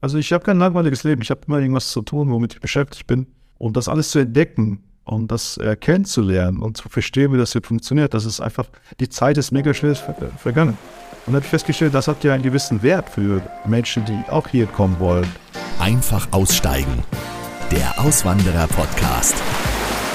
[0.00, 1.22] Also ich habe kein langweiliges Leben.
[1.22, 3.26] Ich habe immer irgendwas zu tun, womit ich beschäftigt bin.
[3.58, 7.62] Und das alles zu entdecken und das äh, kennenzulernen und zu verstehen, wie das hier
[7.62, 8.66] funktioniert, das ist einfach,
[9.00, 10.76] die Zeit ist mega schnell ver vergangen.
[11.26, 14.66] Und habe ich festgestellt, das hat ja einen gewissen Wert für Menschen, die auch hier
[14.66, 15.26] kommen wollen.
[15.78, 17.02] Einfach aussteigen.
[17.70, 19.34] Der Auswanderer-Podcast.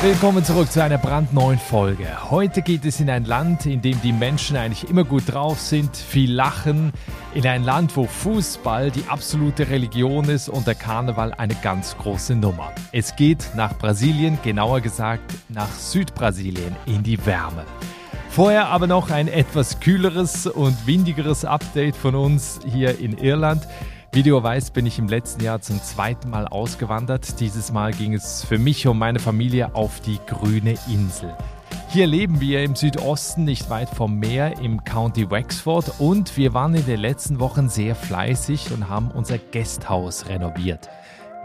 [0.03, 2.29] Willkommen zurück zu einer brandneuen Folge.
[2.29, 5.95] Heute geht es in ein Land, in dem die Menschen eigentlich immer gut drauf sind,
[5.95, 6.91] viel lachen,
[7.33, 12.35] in ein Land, wo Fußball die absolute Religion ist und der Karneval eine ganz große
[12.35, 12.73] Nummer.
[12.91, 17.63] Es geht nach Brasilien, genauer gesagt nach Südbrasilien, in die Wärme.
[18.27, 23.65] Vorher aber noch ein etwas kühleres und windigeres Update von uns hier in Irland.
[24.13, 27.39] Wie du weißt, bin ich im letzten Jahr zum zweiten Mal ausgewandert.
[27.39, 31.35] Dieses Mal ging es für mich und meine Familie auf die grüne Insel.
[31.89, 36.75] Hier leben wir im Südosten, nicht weit vom Meer im County Wexford und wir waren
[36.75, 40.89] in den letzten Wochen sehr fleißig und haben unser Gasthaus renoviert.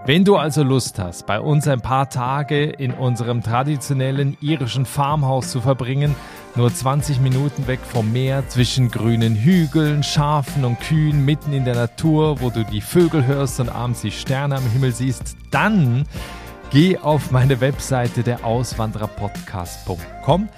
[0.06, 5.50] Wenn du also Lust hast, bei uns ein paar Tage in unserem traditionellen irischen Farmhaus
[5.50, 6.16] zu verbringen,
[6.54, 11.74] nur 20 Minuten weg vom Meer, zwischen grünen Hügeln, Schafen und Kühen, mitten in der
[11.74, 16.06] Natur, wo du die Vögel hörst und abends die Sterne am Himmel siehst, dann
[16.70, 20.48] geh auf meine Webseite der Auswandererpodcast.com.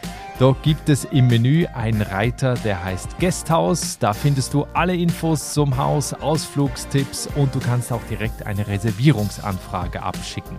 [0.41, 3.99] Dort gibt es im Menü einen Reiter, der heißt Guesthouse.
[3.99, 10.03] Da findest du alle Infos zum Haus, Ausflugstipps und du kannst auch direkt eine Reservierungsanfrage
[10.03, 10.57] abschicken.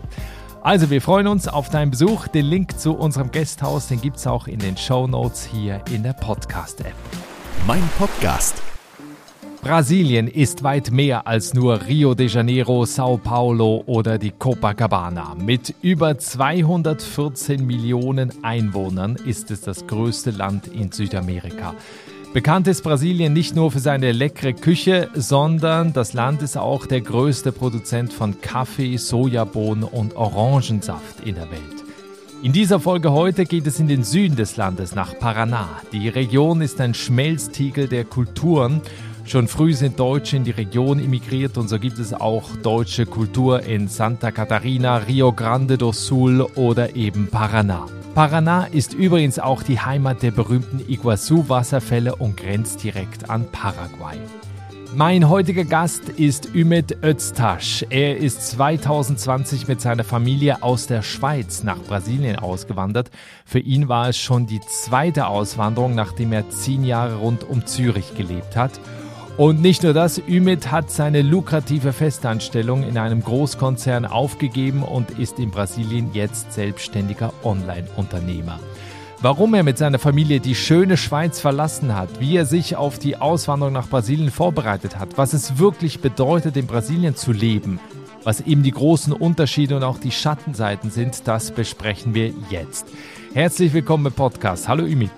[0.62, 2.28] Also, wir freuen uns auf deinen Besuch.
[2.28, 6.04] Den Link zu unserem Gasthaus, den gibt es auch in den Show Notes hier in
[6.04, 6.94] der Podcast-App.
[7.66, 8.62] Mein Podcast.
[9.62, 15.36] Brasilien ist weit mehr als nur Rio de Janeiro, Sao Paulo oder die Copacabana.
[15.36, 21.76] Mit über 214 Millionen Einwohnern ist es das größte Land in Südamerika.
[22.34, 27.02] Bekannt ist Brasilien nicht nur für seine leckere Küche, sondern das Land ist auch der
[27.02, 31.62] größte Produzent von Kaffee, Sojabohnen und Orangensaft in der Welt.
[32.42, 35.68] In dieser Folge heute geht es in den Süden des Landes nach Paraná.
[35.92, 38.82] Die Region ist ein Schmelztiegel der Kulturen.
[39.32, 43.64] Schon früh sind Deutsche in die Region immigriert und so gibt es auch deutsche Kultur
[43.64, 47.86] in Santa Catarina, Rio Grande do Sul oder eben Paraná.
[48.14, 54.18] Paraná ist übrigens auch die Heimat der berühmten Iguazu-Wasserfälle und grenzt direkt an Paraguay.
[54.94, 57.86] Mein heutiger Gast ist Ümit Öztaş.
[57.90, 63.10] Er ist 2020 mit seiner Familie aus der Schweiz nach Brasilien ausgewandert.
[63.46, 68.14] Für ihn war es schon die zweite Auswanderung, nachdem er zehn Jahre rund um Zürich
[68.16, 68.72] gelebt hat.
[69.38, 75.40] Und nicht nur das, Ümit hat seine lukrative Festanstellung in einem Großkonzern aufgegeben und ist
[75.40, 78.60] in Brasilien jetzt selbstständiger Online-Unternehmer.
[79.22, 83.18] Warum er mit seiner Familie die schöne Schweiz verlassen hat, wie er sich auf die
[83.18, 87.80] Auswanderung nach Brasilien vorbereitet hat, was es wirklich bedeutet, in Brasilien zu leben,
[88.24, 92.88] was eben die großen Unterschiede und auch die Schattenseiten sind, das besprechen wir jetzt.
[93.34, 94.68] Herzlich willkommen im Podcast.
[94.68, 95.12] Hallo Ümit.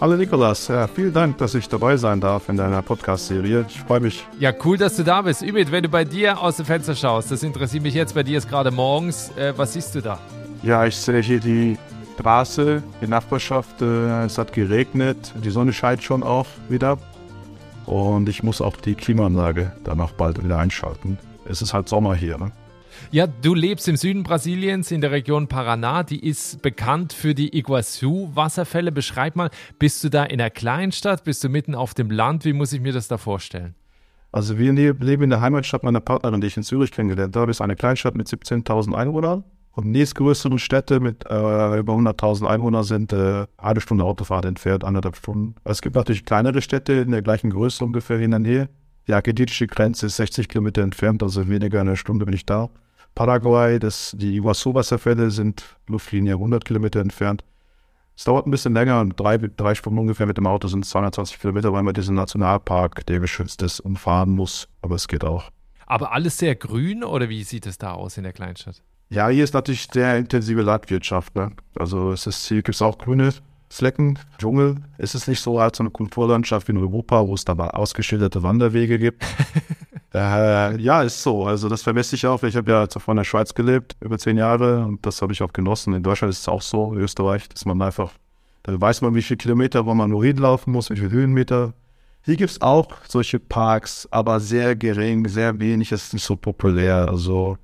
[0.00, 3.66] Hallo Nikolas, ja, vielen Dank, dass ich dabei sein darf in deiner Podcast-Serie.
[3.68, 4.24] Ich freue mich.
[4.38, 5.42] Ja, cool, dass du da bist.
[5.42, 8.38] Ümit, wenn du bei dir aus dem Fenster schaust, das interessiert mich jetzt, bei dir
[8.38, 10.20] ist gerade morgens, äh, was siehst du da?
[10.62, 11.76] Ja, ich sehe hier die
[12.14, 16.98] Straße, die Nachbarschaft, äh, es hat geregnet, die Sonne scheint schon auch wieder.
[17.84, 21.18] Und ich muss auch die Klimaanlage danach bald wieder einschalten.
[21.44, 22.52] Es ist halt Sommer hier, ne?
[23.10, 26.02] Ja, du lebst im Süden Brasiliens in der Region Paraná.
[26.04, 28.92] Die ist bekannt für die Iguazu-Wasserfälle.
[28.92, 31.24] Beschreib mal, bist du da in einer Kleinstadt?
[31.24, 32.44] Bist du mitten auf dem Land?
[32.44, 33.74] Wie muss ich mir das da vorstellen?
[34.30, 37.50] Also wir leben in der Heimatstadt meiner Partnerin, die ich in Zürich kennengelernt habe.
[37.50, 39.44] Ist eine Kleinstadt mit 17.000 Einwohnern.
[39.72, 45.14] Und nächstgrößeren Städte mit äh, über 100.000 Einwohnern sind äh, eine Stunde Autofahrt entfernt, anderthalb
[45.14, 45.54] Stunden.
[45.62, 48.68] Es gibt natürlich kleinere Städte in der gleichen Größe ungefähr in der Nähe.
[49.06, 52.70] Die argentinische Grenze ist 60 Kilometer entfernt, also weniger eine Stunde bin ich da.
[53.18, 57.42] Paraguay, das, die Iguazu-Wasserfälle sind Luftlinie 100 Kilometer entfernt.
[58.16, 61.72] Es dauert ein bisschen länger, drei, drei Stunden ungefähr mit dem Auto sind 220 Kilometer,
[61.72, 64.68] weil man diesen Nationalpark, der geschützt ist, umfahren muss.
[64.82, 65.50] Aber es geht auch.
[65.84, 68.84] Aber alles sehr grün oder wie sieht es da aus in der Kleinstadt?
[69.08, 71.34] Ja, hier ist natürlich sehr intensive Landwirtschaft.
[71.34, 71.50] Ne?
[71.74, 73.34] Also es ist, hier gibt es auch grüne
[73.68, 74.76] Flecken, Dschungel.
[74.96, 78.44] Es ist nicht so als so eine Kulturlandschaft wie in Europa, wo es da ausgeschilderte
[78.44, 79.24] Wanderwege gibt.
[80.14, 81.44] äh, ja, ist so.
[81.44, 82.42] Also das vermesse ich auch.
[82.42, 85.42] Ich habe ja zuvor in der Schweiz gelebt, über zehn Jahre, und das habe ich
[85.42, 85.92] auch genossen.
[85.94, 88.12] In Deutschland ist es auch so, in Österreich, dass man einfach,
[88.62, 91.74] da weiß man, wie viele Kilometer, wo man nur hinlaufen muss, wie viele Höhenmeter.
[92.22, 96.36] Hier gibt es auch solche Parks, aber sehr gering, sehr wenig, es ist nicht so
[96.36, 97.08] populär.
[97.08, 97.58] Also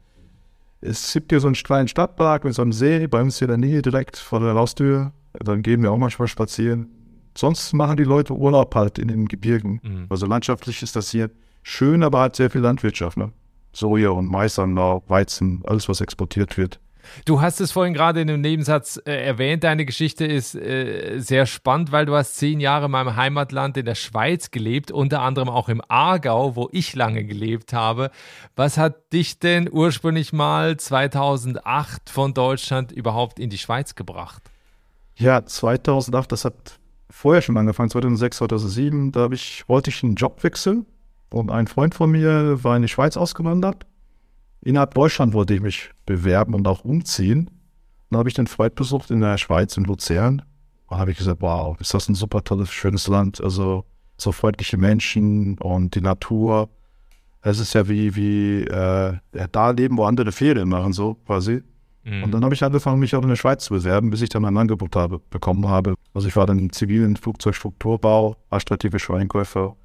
[0.80, 3.60] es gibt hier so einen kleinen Stadtpark mit so einem See, bei uns hier in
[3.60, 5.12] der Nähe direkt vor der Haustür.
[5.32, 6.90] Dann gehen wir auch manchmal spazieren.
[7.36, 9.80] Sonst machen die Leute Urlaub halt in den Gebirgen.
[9.82, 10.06] Mhm.
[10.08, 11.30] Also landschaftlich ist das hier
[11.64, 13.16] schön, aber hat sehr viel Landwirtschaft.
[13.16, 13.32] Ne?
[13.72, 16.78] Soja und Maisanbau, Weizen, alles was exportiert wird.
[17.24, 21.44] Du hast es vorhin gerade in einem Nebensatz äh, erwähnt, deine Geschichte ist äh, sehr
[21.46, 25.48] spannend, weil du hast zehn Jahre in meinem Heimatland in der Schweiz gelebt, unter anderem
[25.48, 28.10] auch im Aargau, wo ich lange gelebt habe.
[28.56, 34.42] Was hat dich denn ursprünglich mal 2008 von Deutschland überhaupt in die Schweiz gebracht?
[35.16, 36.78] Ja, 2008, das hat
[37.10, 40.86] vorher schon angefangen, 2006, 2007, da ich, wollte ich einen Job wechseln
[41.32, 43.86] und ein Freund von mir war in die Schweiz ausgewandert
[44.64, 47.50] Innerhalb Deutschland wollte ich mich bewerben und auch umziehen.
[48.08, 50.42] Dann habe ich den Freund besucht in der Schweiz, in Luzern.
[50.88, 53.42] Da habe ich gesagt, wow, ist das ein super tolles, schönes Land.
[53.42, 53.84] Also
[54.16, 56.70] so freundliche Menschen und die Natur.
[57.42, 59.18] Es ist ja wie, wie äh,
[59.52, 61.62] da leben, wo andere Ferien machen, so quasi.
[62.04, 62.24] Mhm.
[62.24, 64.46] Und dann habe ich angefangen, mich auch in der Schweiz zu bewerben, bis ich dann
[64.46, 65.94] ein Angebot habe, bekommen habe.
[66.14, 69.76] Also ich war dann im zivilen Flugzeugstrukturbau, strategischer Einkäufer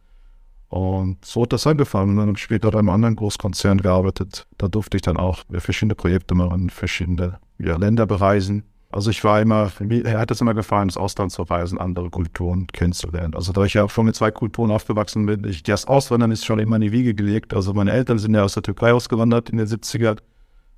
[0.69, 2.15] und so hat das angefangen.
[2.15, 4.47] Dann habe ich später bei einem anderen Großkonzern gearbeitet.
[4.57, 8.63] Da durfte ich dann auch verschiedene Projekte machen, verschiedene ja, Länder bereisen.
[8.91, 12.67] Also ich war immer, mir hat es immer gefallen, ins Ausland zu reisen, andere Kulturen
[12.67, 13.35] kennenzulernen.
[13.35, 16.57] Also da ich ja schon mit zwei Kulturen aufgewachsen bin, ich, das Auswandern ist schon
[16.59, 17.53] immer in die Wiege gelegt.
[17.53, 20.17] Also meine Eltern sind ja aus der Türkei ausgewandert in den 70er.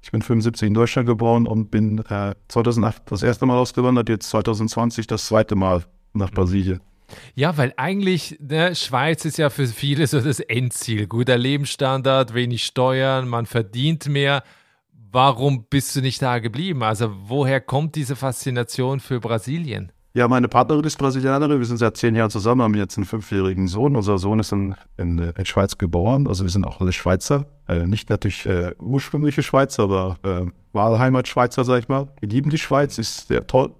[0.01, 4.29] Ich bin 75 in Deutschland geboren und bin äh, 2008 das erste Mal ausgewandert, jetzt
[4.29, 5.83] 2020 das zweite Mal
[6.13, 6.81] nach Brasilien.
[7.35, 11.07] Ja, weil eigentlich, ne, Schweiz ist ja für viele so das Endziel.
[11.07, 14.43] Guter Lebensstandard, wenig Steuern, man verdient mehr.
[15.11, 16.83] Warum bist du nicht da geblieben?
[16.83, 19.91] Also, woher kommt diese Faszination für Brasilien?
[20.13, 21.59] Ja, meine Partnerin ist Brasilianerin.
[21.59, 23.95] Wir sind seit zehn Jahren zusammen, haben jetzt einen fünfjährigen Sohn.
[23.95, 26.27] Unser Sohn ist in, in, in Schweiz geboren.
[26.27, 27.45] Also, wir sind auch alle Schweizer.
[27.67, 32.07] Äh, nicht natürlich äh, ursprüngliche Schweizer, aber äh, Wahlheimat-Schweizer, sag ich mal.
[32.19, 33.73] Wir lieben die Schweiz, ist sehr toll.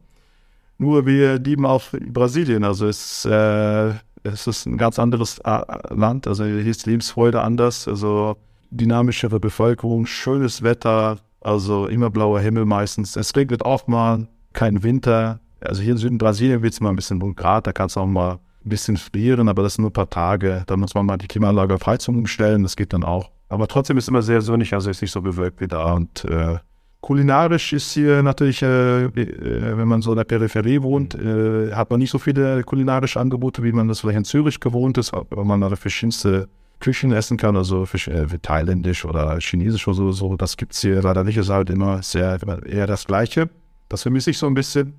[0.82, 2.64] Nur wir lieben auch Brasilien.
[2.64, 3.90] Also es, äh,
[4.24, 5.62] es ist ein ganz anderes äh,
[5.94, 6.26] Land.
[6.26, 7.88] Also hier ist Lebensfreude anders.
[7.88, 8.36] Also
[8.72, 13.16] dynamischere Bevölkerung, schönes Wetter, also immer blauer Himmel meistens.
[13.16, 15.40] Es regnet auch mal, kein Winter.
[15.60, 17.96] Also hier in Süden Brasilien wird es mal ein bisschen 0 Grad, da kann es
[17.96, 20.64] auch mal ein bisschen frieren, aber das sind nur ein paar Tage.
[20.66, 23.30] Da muss man mal die Klimaanlage auf Heizung umstellen, das geht dann auch.
[23.50, 25.94] Aber trotzdem ist es immer sehr sonnig, also ist nicht so bewölkt wie da.
[25.94, 26.58] Und äh,
[27.02, 31.90] Kulinarisch ist hier natürlich, äh, äh, wenn man so in der Peripherie wohnt, äh, hat
[31.90, 35.46] man nicht so viele kulinarische Angebote, wie man das vielleicht in Zürich gewohnt ist, weil
[35.46, 36.48] man da verschiedenste
[36.80, 40.36] Küchen essen kann, also für, äh, thailändisch oder chinesisch oder so, so.
[40.36, 42.38] Das gibt es hier leider nicht, es ist halt immer sehr,
[42.68, 43.50] eher das Gleiche.
[43.90, 44.94] Das vermisse ich so ein bisschen.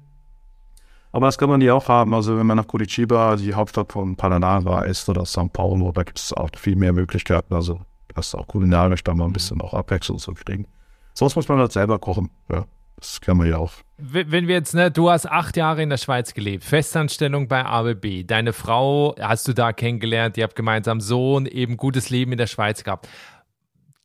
[1.13, 2.15] Aber das kann man hier auch haben.
[2.15, 6.19] Also wenn man nach Curitiba, die Hauptstadt von Paraná ist, oder São Paulo, da gibt
[6.19, 7.55] es auch viel mehr Möglichkeiten.
[7.55, 7.81] Also
[8.15, 10.67] das ist auch kulinarisch da mal ein bisschen auch Abwechslung zu kriegen.
[11.15, 12.31] Sonst muss man halt selber kochen.
[12.51, 12.65] Ja,
[12.97, 13.73] das kann man ja auch.
[13.99, 18.25] Wenn wir jetzt, ne, du hast acht Jahre in der Schweiz gelebt, Festanstellung bei ABB.
[18.27, 22.47] Deine Frau hast du da kennengelernt, ihr habt gemeinsam Sohn, eben gutes Leben in der
[22.47, 23.09] Schweiz gehabt.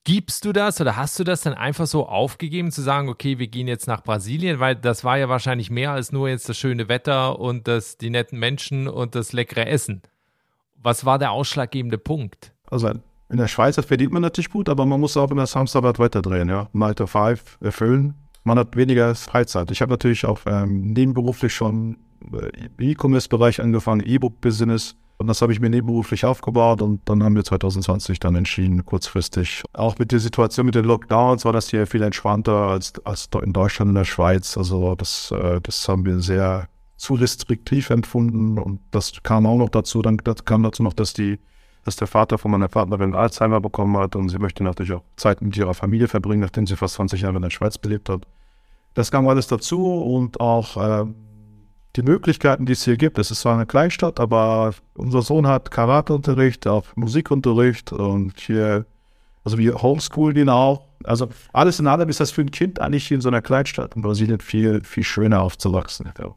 [0.03, 3.47] Gibst du das oder hast du das dann einfach so aufgegeben, zu sagen, okay, wir
[3.47, 6.87] gehen jetzt nach Brasilien, weil das war ja wahrscheinlich mehr als nur jetzt das schöne
[6.87, 10.01] Wetter und das, die netten Menschen und das leckere Essen.
[10.75, 12.53] Was war der ausschlaggebende Punkt?
[12.69, 12.91] Also
[13.29, 16.49] in der Schweiz verdient man natürlich gut, aber man muss auch in der Samstag weiterdrehen,
[16.49, 16.69] ja.
[16.73, 18.13] Nine to Five erfüllen.
[18.43, 19.71] Man hat weniger Freizeit.
[19.71, 21.97] Ich habe natürlich auch ähm, nebenberuflich schon
[22.31, 24.95] äh, E-Commerce-Bereich angefangen, E-Book-Business.
[25.17, 29.63] Und das habe ich mir nebenberuflich aufgebaut und dann haben wir 2020 dann entschieden, kurzfristig.
[29.73, 33.51] Auch mit der Situation mit den Lockdowns war das hier viel entspannter als, als in
[33.51, 34.55] Deutschland und der Schweiz.
[34.57, 39.69] Also das, äh, das haben wir sehr zu restriktiv empfunden und das kam auch noch
[39.69, 40.01] dazu.
[40.03, 41.39] Dann das kam dazu noch, dass die
[41.87, 45.41] dass der Vater von meiner Partnerin Alzheimer bekommen hat und sie möchte natürlich auch Zeit
[45.41, 48.23] mit ihrer Familie verbringen, nachdem sie fast 20 Jahre in der Schweiz gelebt hat.
[48.93, 51.05] Das kam alles dazu und auch äh,
[51.95, 53.17] die Möglichkeiten, die es hier gibt.
[53.19, 58.85] Es ist zwar eine Kleinstadt, aber unser Sohn hat Karateunterricht, auch Musikunterricht und hier,
[59.45, 60.89] also wir homeschoolen ihn auch.
[61.05, 64.01] Also alles in allem ist das für ein Kind eigentlich in so einer Kleinstadt in
[64.01, 66.11] Brasilien viel, viel schöner aufzuwachsen.
[66.19, 66.35] Ja.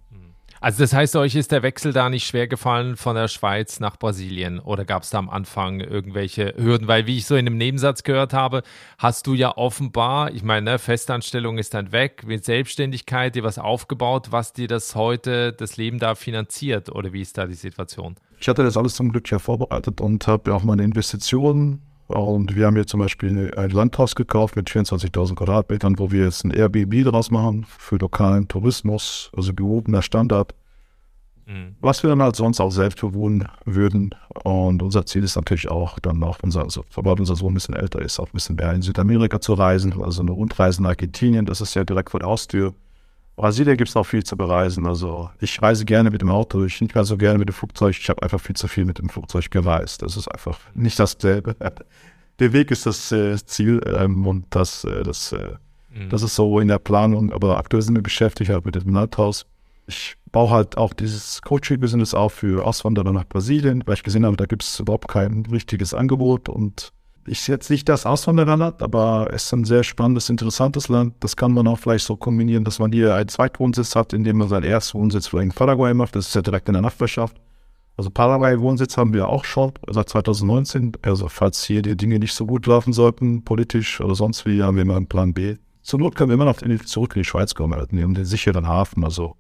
[0.62, 3.96] Also das heißt, euch ist der Wechsel da nicht schwer gefallen von der Schweiz nach
[3.96, 6.86] Brasilien oder gab es da am Anfang irgendwelche Hürden?
[6.86, 8.62] Weil wie ich so in einem Nebensatz gehört habe,
[8.98, 13.58] hast du ja offenbar, ich meine, ne, Festanstellung ist dann weg, mit Selbstständigkeit dir was
[13.58, 18.16] aufgebaut, was dir das heute, das Leben da finanziert oder wie ist da die Situation?
[18.38, 22.66] Ich hatte das alles zum Glück ja vorbereitet und habe auch meine Investitionen und wir
[22.66, 27.04] haben hier zum Beispiel ein Landhaus gekauft mit 24.000 Quadratmetern, wo wir jetzt ein Airbnb
[27.04, 30.54] draus machen für lokalen Tourismus, also gehobener Standard.
[31.46, 31.76] Mhm.
[31.80, 34.14] Was wir dann halt sonst auch selbst bewohnen würden.
[34.44, 37.74] Und unser Ziel ist natürlich auch dann noch, unser, also, sobald unser Sohn ein bisschen
[37.74, 40.00] älter ist, auch ein bisschen mehr in Südamerika zu reisen.
[40.02, 42.74] Also eine Rundreise nach Argentinien, das ist ja direkt vor der Haustür.
[43.40, 44.86] Brasilien gibt es auch viel zu bereisen.
[44.86, 47.96] Also ich reise gerne mit dem Auto, ich nicht mehr so gerne mit dem Flugzeug.
[47.98, 50.02] Ich habe einfach viel zu viel mit dem Flugzeug gereist.
[50.02, 51.56] Das ist einfach nicht dasselbe.
[52.38, 55.54] der Weg ist das äh, Ziel ähm, und das, äh, das, äh,
[55.88, 56.10] mhm.
[56.10, 57.32] das ist so in der Planung.
[57.32, 59.46] Aber aktuell sind wir beschäftigt halt mit dem Landhaus.
[59.86, 64.36] Ich baue halt auch dieses Coaching-Business auf für Auswanderer nach Brasilien, weil ich gesehen habe,
[64.36, 66.92] da gibt es überhaupt kein richtiges Angebot und
[67.26, 71.14] ich jetzt nicht das Auswandererland, aber es ist ein sehr spannendes, interessantes Land.
[71.20, 74.48] Das kann man auch vielleicht so kombinieren, dass man hier einen Zweitwohnsitz hat, indem man
[74.48, 76.16] seinen Erstwohnsitz vielleicht in Paraguay macht.
[76.16, 77.36] Das ist ja direkt in der Nachbarschaft.
[78.00, 80.92] Also Paraguay-Wohnsitz haben wir auch schon seit 2019.
[81.02, 84.76] Also falls hier die Dinge nicht so gut laufen sollten, politisch oder sonst wie, haben
[84.76, 85.56] wir immer einen Plan B.
[85.82, 88.66] Zur Not können wir immer noch zurück in die Schweiz kommen, halt, um den sicheren
[88.66, 89.04] Hafen.
[89.04, 89.36] Also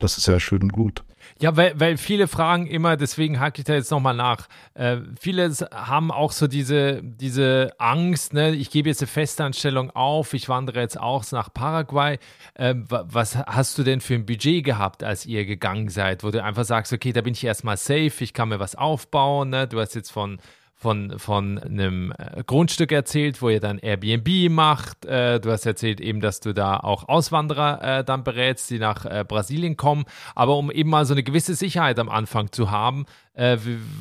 [0.00, 1.04] das ist ja schön und gut.
[1.40, 4.48] Ja, weil, weil viele fragen immer, deswegen hake ich da jetzt nochmal nach.
[4.74, 8.54] Äh, viele haben auch so diese, diese Angst, ne?
[8.54, 12.18] ich gebe jetzt eine Festanstellung auf, ich wandere jetzt auch nach Paraguay.
[12.54, 16.42] Äh, was hast du denn für ein Budget gehabt, als ihr gegangen seid, wo du
[16.42, 19.50] einfach sagst, okay, da bin ich erstmal safe, ich kann mir was aufbauen.
[19.50, 19.66] Ne?
[19.68, 20.38] Du hast jetzt von
[20.82, 25.06] von, von einem äh, Grundstück erzählt, wo ihr dann Airbnb macht.
[25.06, 29.06] Äh, du hast erzählt eben, dass du da auch Auswanderer äh, dann berätst, die nach
[29.06, 30.04] äh, Brasilien kommen.
[30.34, 33.06] Aber um eben mal so eine gewisse Sicherheit am Anfang zu haben,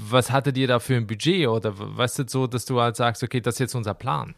[0.09, 1.47] was hattet ihr da für ein Budget?
[1.47, 4.35] Oder weißt du so, dass du halt sagst, okay, das ist jetzt unser Plan?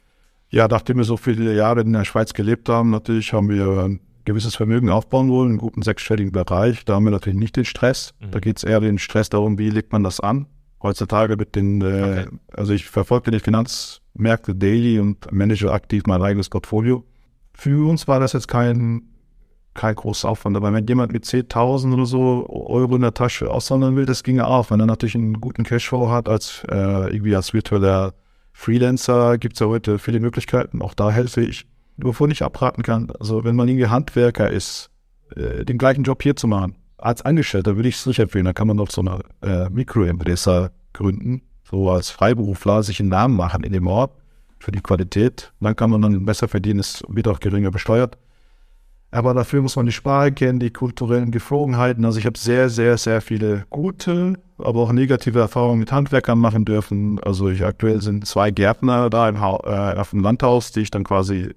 [0.52, 4.02] Ja, nachdem wir so viele Jahre in der Schweiz gelebt haben, natürlich haben wir ein
[4.24, 6.86] gewisses Vermögen aufbauen wollen, einen guten sechsstelligen Bereich.
[6.86, 8.14] Da haben wir natürlich nicht den Stress.
[8.20, 8.30] Mhm.
[8.30, 10.46] Da geht es eher den Stress darum, wie legt man das an
[10.84, 12.28] heutzutage mit den, äh, okay.
[12.52, 17.04] also ich verfolge die Finanzmärkte daily und manage aktiv mein eigenes Portfolio.
[17.54, 19.04] Für uns war das jetzt kein,
[19.74, 23.96] kein großer Aufwand, aber wenn jemand mit 10.000 oder so Euro in der Tasche aussondern
[23.96, 24.70] will, das ginge auch.
[24.70, 28.14] Wenn er natürlich einen guten Cashflow hat, als äh, irgendwie als virtueller
[28.52, 30.82] Freelancer gibt es ja heute viele Möglichkeiten.
[30.82, 31.66] Auch da helfe ich.
[31.98, 34.90] Wovon ich abraten kann, also wenn man irgendwie Handwerker ist,
[35.36, 38.46] äh, den gleichen Job hier zu machen, als Angestellter würde ich es nicht empfehlen.
[38.46, 43.36] Da kann man doch so eine äh, Mikroempresa gründen, so als Freiberufler sich einen Namen
[43.36, 44.12] machen in dem Ort
[44.60, 45.52] für die Qualität.
[45.60, 48.18] Dann kann man dann besser verdienen, es wird auch geringer besteuert.
[49.12, 52.04] Aber dafür muss man die Sprache kennen, die kulturellen Geflogenheiten.
[52.04, 56.66] Also ich habe sehr, sehr, sehr viele gute, aber auch negative Erfahrungen mit Handwerkern machen
[56.66, 57.20] dürfen.
[57.20, 59.60] Also ich aktuell sind zwei Gärtner da im ha
[59.94, 61.54] äh, auf dem Landhaus, die ich dann quasi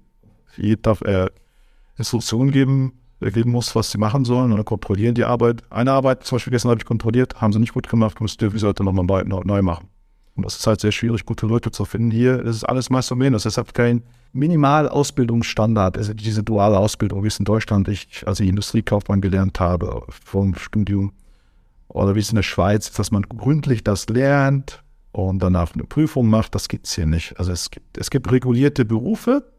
[0.55, 1.29] jeden Tag äh,
[1.97, 5.63] Instruktionen geben geben muss, was sie machen sollen oder kontrollieren die Arbeit.
[5.69, 8.59] Eine Arbeit zum Beispiel gestern habe ich kontrolliert, haben sie nicht gut gemacht, müsste wir
[8.59, 9.87] sollten nochmal neu, machen.
[10.35, 12.11] Und das ist halt sehr schwierig, gute Leute zu finden.
[12.11, 13.45] Hier ist alles meist so menos.
[13.45, 19.19] Es hat kein Minimalausbildungsstandard, also diese duale Ausbildung, wie es in Deutschland ich als Industriekaufmann
[19.19, 21.11] gelernt habe vom Studium
[21.87, 26.29] oder wie es in der Schweiz, dass man gründlich das lernt und danach eine Prüfung
[26.29, 27.39] macht, das gibt es hier nicht.
[27.39, 29.51] Also es gibt, es gibt regulierte Berufe,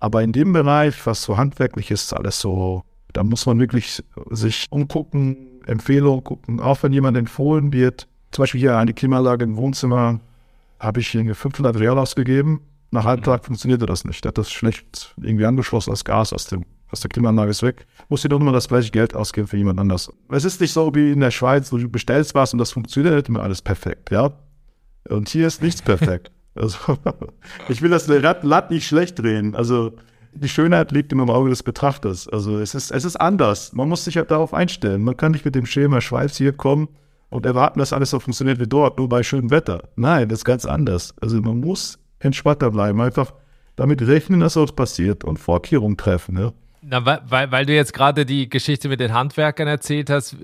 [0.00, 2.82] aber in dem Bereich, was so handwerklich ist, alles so
[3.14, 8.08] da muss man wirklich sich umgucken, Empfehlungen gucken, auch wenn jemand empfohlen wird.
[8.32, 10.20] Zum Beispiel hier eine Klimaanlage im Wohnzimmer,
[10.78, 12.60] habe ich hier 500 Real ausgegeben.
[12.90, 14.22] Nach einem Tag funktionierte das nicht.
[14.24, 17.86] Der hat das schlecht irgendwie angeschlossen, das Gas aus, dem, aus der Klimaanlage ist weg.
[18.08, 20.12] Muss ich doch immer das gleiche Geld ausgeben für jemand anders.
[20.30, 23.28] Es ist nicht so wie in der Schweiz, wo du bestellst was und das funktioniert
[23.28, 24.32] immer alles perfekt, ja.
[25.08, 26.32] Und hier ist nichts perfekt.
[26.56, 26.98] also,
[27.68, 29.54] ich will das Rad nicht schlecht drehen.
[29.54, 29.92] Also,
[30.34, 32.28] die Schönheit liegt immer im Auge des Betrachters.
[32.28, 33.72] Also es ist, es ist anders.
[33.72, 35.02] Man muss sich halt darauf einstellen.
[35.02, 36.88] Man kann nicht mit dem Schema Schweiz hier kommen
[37.30, 39.88] und erwarten, dass alles so funktioniert wie dort, nur bei schönem Wetter.
[39.96, 41.14] Nein, das ist ganz anders.
[41.20, 43.32] Also man muss entspannter bleiben, einfach
[43.76, 46.34] damit rechnen, dass sowas passiert und Vorkehrungen treffen.
[46.34, 46.52] Ne?
[46.82, 50.36] Na, weil, weil du jetzt gerade die Geschichte mit den Handwerkern erzählt hast,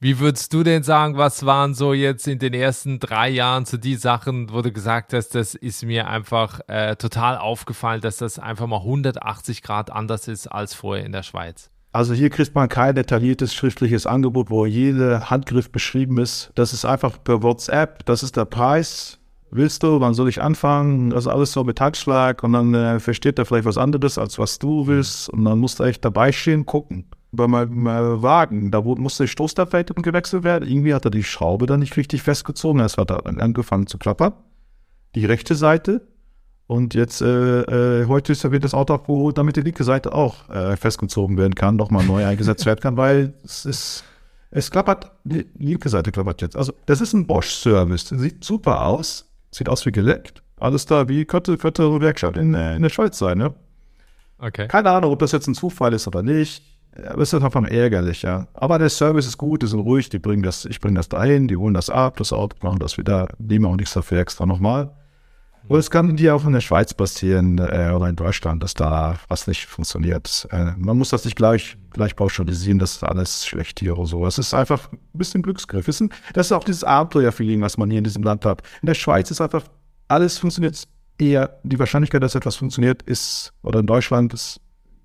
[0.00, 3.76] wie würdest du denn sagen, was waren so jetzt in den ersten drei Jahren so
[3.76, 8.38] die Sachen, wo du gesagt hast, das ist mir einfach äh, total aufgefallen, dass das
[8.38, 11.70] einfach mal 180 Grad anders ist als vorher in der Schweiz?
[11.92, 16.50] Also hier kriegt man kein detailliertes schriftliches Angebot, wo jeder Handgriff beschrieben ist.
[16.54, 19.18] Das ist einfach per WhatsApp, das ist der Preis.
[19.50, 21.10] Willst du, wann soll ich anfangen?
[21.10, 24.38] Das ist alles so mit Handschlag und dann äh, versteht er vielleicht was anderes, als
[24.38, 25.28] was du willst.
[25.28, 30.02] Und dann musst du echt dabei stehen, gucken bei meinem Wagen, da musste die Stoßdämpferleitung
[30.02, 30.68] gewechselt werden.
[30.68, 32.80] Irgendwie hat er die Schraube dann nicht richtig festgezogen.
[32.80, 34.34] Es hat dann angefangen zu klappern.
[35.14, 36.06] Die rechte Seite.
[36.66, 40.48] Und jetzt, äh, äh, heute ist, wird das Auto abgeholt, damit die linke Seite auch
[40.50, 44.04] äh, festgezogen werden kann, nochmal neu eingesetzt werden kann, weil es ist,
[44.50, 46.56] es klappert, die linke Seite klappert jetzt.
[46.56, 48.08] Also, das ist ein Bosch-Service.
[48.08, 49.30] Sieht super aus.
[49.50, 50.42] Sieht aus wie geleckt.
[50.58, 53.54] Alles da, wie könnte, könnte eine Werkstatt in, äh, in der Schweiz sein, ne?
[54.38, 54.68] Okay.
[54.68, 58.22] Keine Ahnung, ob das jetzt ein Zufall ist oder nicht aber es ist einfach ärgerlich,
[58.22, 58.46] ja.
[58.54, 61.48] Aber der Service ist gut, die sind ruhig, die bringen das, ich bringe das dahin,
[61.48, 64.92] die holen das ab, das Auto, machen das wieder, nehmen auch nichts dafür extra nochmal.
[65.68, 69.16] Und es kann dir auch in der Schweiz passieren äh, oder in Deutschland, dass da
[69.28, 70.46] was nicht funktioniert.
[70.50, 74.26] Äh, man muss das nicht gleich, gleich pauschalisieren, das ist alles schlecht hier oder so.
[74.26, 75.86] Es ist einfach ein bisschen Glücksgriff.
[75.86, 78.62] Das ist auch dieses Abenteuer-Feeling, was man hier in diesem Land hat.
[78.82, 79.62] In der Schweiz ist einfach,
[80.08, 80.82] alles funktioniert
[81.18, 84.60] eher die Wahrscheinlichkeit, dass etwas funktioniert, ist, oder in Deutschland ist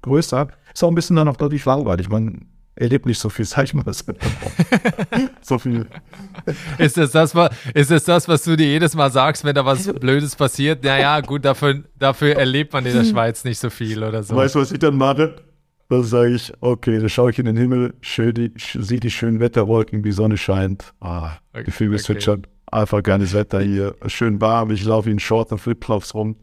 [0.07, 0.47] größer.
[0.73, 2.09] Ist auch ein bisschen dann auch dadurch langweilig.
[2.09, 2.47] Man
[2.77, 3.83] erlebt nicht so viel, sag ich mal.
[5.41, 5.87] so viel.
[6.77, 9.65] Ist es das, was, ist es das, was du dir jedes Mal sagst, wenn da
[9.65, 10.83] was Blödes passiert?
[10.83, 14.35] Naja, gut, dafür, dafür erlebt man in der Schweiz nicht so viel oder so.
[14.35, 15.35] Weißt du, was ich dann mache?
[15.89, 19.39] Dann sage ich, okay, dann schaue ich in den Himmel, schön die, sehe die schönen
[19.39, 20.93] Wetterwolken, die Sonne scheint.
[20.99, 22.03] Ah, okay, die Vögel okay.
[22.03, 22.45] zwitschern.
[22.69, 26.35] Einfach geiles Wetter hier, schön warm, ich laufe in Short und Flipflops rum.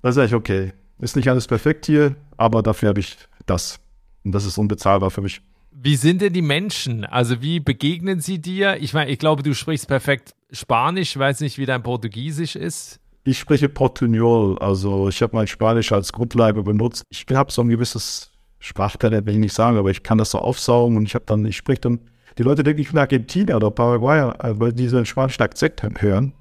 [0.00, 3.16] Dann sage ich, okay, ist nicht alles perfekt hier, aber dafür habe ich
[3.46, 3.80] das.
[4.24, 5.40] Und das ist unbezahlbar für mich.
[5.70, 7.04] Wie sind denn die Menschen?
[7.04, 8.78] Also wie begegnen sie dir?
[8.80, 11.10] Ich meine, ich glaube, du sprichst perfekt Spanisch.
[11.10, 12.98] Ich weiß nicht, wie dein Portugiesisch ist.
[13.24, 14.58] Ich spreche Portugnol.
[14.58, 17.02] Also ich habe mein Spanisch als Grundlage benutzt.
[17.10, 20.38] Ich habe so ein gewisses Sprachtalent, will ich nicht sagen, aber ich kann das so
[20.38, 22.00] aufsaugen und ich habe dann, ich spreche dann,
[22.38, 26.32] die Leute denken, ich bin Argentinier oder Paraguayer, weil die diesen spanischen Akzent hören.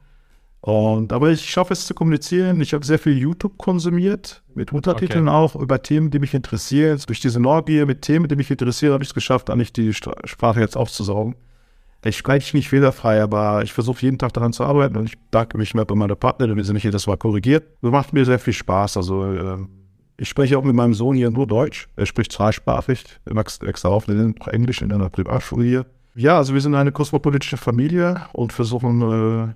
[0.65, 2.59] Und, aber ich schaffe es zu kommunizieren.
[2.59, 5.37] Ich habe sehr viel YouTube konsumiert, mit Untertiteln okay.
[5.37, 6.99] auch, über Themen, die mich interessieren.
[7.05, 10.59] Durch diese Neugier mit Themen, die mich interessieren, habe ich es geschafft, eigentlich die Sprache
[10.59, 11.35] jetzt aufzusaugen.
[12.03, 15.59] Ich spreche nicht fehlerfrei, aber ich versuche jeden Tag daran zu arbeiten und ich danke
[15.59, 17.67] mich mehr bei meiner Partnerin, wenn sie mich jedes Mal korrigiert.
[17.83, 18.97] Das macht mir sehr viel Spaß.
[18.97, 19.57] Also äh,
[20.17, 21.89] ich spreche auch mit meinem Sohn hier nur Deutsch.
[21.95, 25.85] Er spricht zweisprachig, er wächst extra auf Englisch in einer Privatschule hier.
[26.15, 29.01] Ja, also wir sind eine kosmopolitische Familie und versuchen
[29.49, 29.53] äh,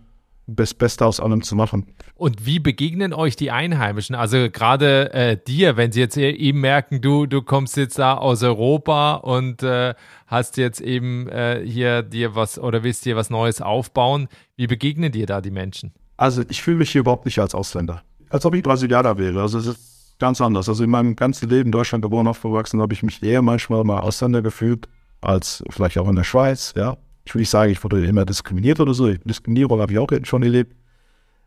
[0.56, 1.88] das Beste aus allem zu machen.
[2.16, 4.16] Und wie begegnen euch die Einheimischen?
[4.16, 8.16] Also gerade äh, dir, wenn sie jetzt e-, eben merken, du, du kommst jetzt da
[8.16, 9.94] aus Europa und äh,
[10.28, 14.28] hast jetzt eben äh, hier dir was oder willst dir was Neues aufbauen.
[14.56, 15.94] Wie begegnen dir da die Menschen?
[16.18, 18.02] Also ich fühle mich hier überhaupt nicht als Ausländer.
[18.30, 19.42] Als ob ich Brasilianer wäre.
[19.42, 20.68] Also es ist ganz anders.
[20.68, 24.00] Also in meinem ganzen Leben in Deutschland geboren, aufgewachsen, habe ich mich eher manchmal mal
[24.00, 24.88] Ausländer gefühlt,
[25.22, 26.98] als vielleicht auch in der Schweiz, ja
[27.30, 29.08] ich will nicht sagen, ich wurde immer diskriminiert oder so.
[29.14, 30.76] Diskriminierung habe ich auch schon erlebt.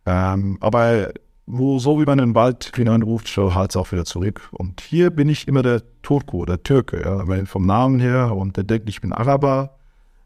[0.06, 1.12] Ähm, aber
[1.46, 4.48] wo so wie man in den Wald hineinruft, so halt es auch wieder zurück.
[4.52, 8.56] Und hier bin ich immer der Turko, der Türke, ja, weil vom Namen her und
[8.56, 9.76] der denkt, ich bin Araber.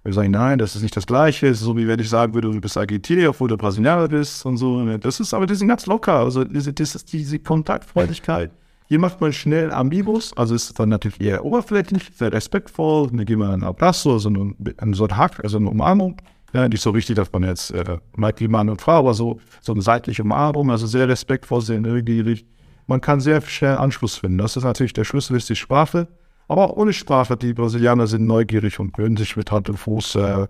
[0.04, 1.46] Wir sagen, nein, das ist nicht das Gleiche.
[1.46, 4.44] Es ist so wie wenn ich sagen würde, du bist Argentinier, obwohl du Brasilianer bist
[4.44, 4.84] und so.
[4.98, 6.18] Das ist aber, die sind ganz locker.
[6.18, 8.50] Also, das ist diese Kontaktfreudigkeit.
[8.88, 13.08] Hier macht man schnell Ambibus, also ist dann natürlich eher oberflächlich, sehr respektvoll.
[13.08, 16.16] Dann gehen wir einen Abrazo, also einen, so ein Hack, also eine Umarmung.
[16.52, 17.98] Ja, nicht so richtig, dass man jetzt äh,
[18.36, 22.46] wie Mann und Frau, aber so, so eine seitliche Umarmung, also sehr respektvoll, sehr neugierig.
[22.86, 24.38] Man kann sehr schnell Anschluss finden.
[24.38, 26.06] Das ist natürlich der Schlüssel, ist die Sprache.
[26.48, 30.14] Aber auch ohne Sprache, die Brasilianer sind neugierig und können sich mit Hand und Fuß
[30.14, 30.46] äh,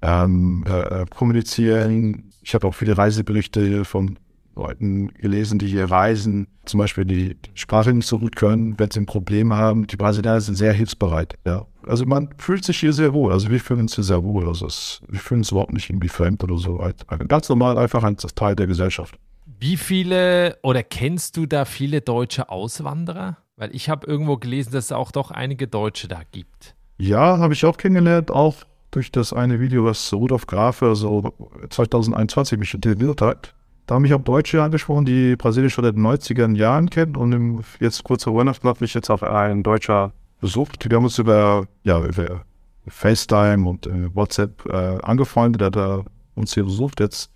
[0.00, 2.30] ähm, äh, kommunizieren.
[2.42, 4.18] Ich habe auch viele Reiseberichte von
[4.56, 9.00] Leuten gelesen, die hier reisen, zum Beispiel die Sprache nicht so gut können, wenn sie
[9.00, 9.86] ein Problem haben.
[9.86, 11.38] Die Brasilianer sind sehr hilfsbereit.
[11.44, 11.66] Ja.
[11.86, 13.32] Also man fühlt sich hier sehr wohl.
[13.32, 14.48] Also wir fühlen uns hier sehr wohl.
[14.48, 16.82] Also es, wir fühlen uns überhaupt nicht irgendwie fremd oder so.
[17.28, 19.18] Ganz normal einfach ein Teil der Gesellschaft.
[19.58, 23.38] Wie viele oder kennst du da viele deutsche Auswanderer?
[23.56, 26.74] Weil ich habe irgendwo gelesen, dass es auch doch einige Deutsche da gibt.
[26.98, 28.56] Ja, habe ich auch kennengelernt, auch
[28.90, 31.32] durch das eine Video, was Rudolf Grafe so
[31.70, 33.54] 2021 mich interviewt hat.
[33.86, 37.14] Da haben mich auch Deutsche angesprochen, die Brasilien schon seit den 90er Jahren kennen.
[37.14, 40.90] Und jetzt kurz vor Weihnachten hat mich jetzt auch ein Deutscher besucht.
[40.90, 42.44] Wir haben uns über, ja, über
[42.88, 45.60] FaceTime und äh, WhatsApp äh, angefreundet.
[45.60, 46.98] Der hat er uns hier besucht.
[46.98, 47.30] Jetzt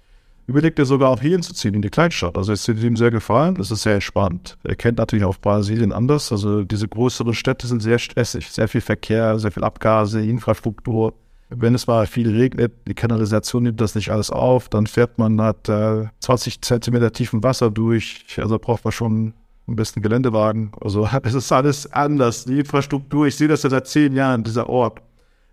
[0.48, 2.36] überlegt er sogar auch hier hinzuziehen, in die Kleinstadt.
[2.36, 3.54] Also es ist ihm sehr gefallen.
[3.54, 4.58] Das ist sehr spannend.
[4.64, 6.32] Er kennt natürlich auch Brasilien anders.
[6.32, 8.50] Also diese größeren Städte sind sehr stressig.
[8.50, 11.14] Sehr viel Verkehr, sehr viel Abgase, Infrastruktur
[11.50, 15.40] wenn es mal viel regnet, die Kanalisation nimmt das nicht alles auf, dann fährt man
[15.40, 18.24] hat äh, 20 Zentimeter tiefen Wasser durch.
[18.38, 19.34] Also braucht man schon
[19.66, 20.72] am besten Geländewagen.
[20.80, 22.44] Also es ist alles anders.
[22.44, 25.02] Die Infrastruktur, ich sehe das ja seit zehn Jahren, dieser Ort.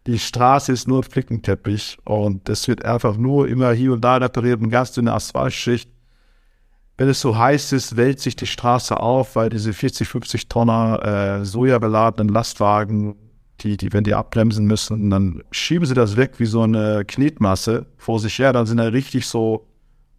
[0.05, 4.61] Die Straße ist nur Flickenteppich und es wird einfach nur immer hier und da repariert,
[4.61, 5.89] eine ganz dünne Asphaltschicht.
[6.97, 11.39] Wenn es so heiß ist, wälzt sich die Straße auf, weil diese 40, 50 Tonner
[11.41, 13.15] äh, Soja beladenen Lastwagen
[13.61, 17.87] die, die, wenn die abbremsen müssen, dann schieben sie das weg wie so eine Knetmasse
[17.97, 18.53] vor sich her.
[18.53, 19.67] Dann sind da richtig so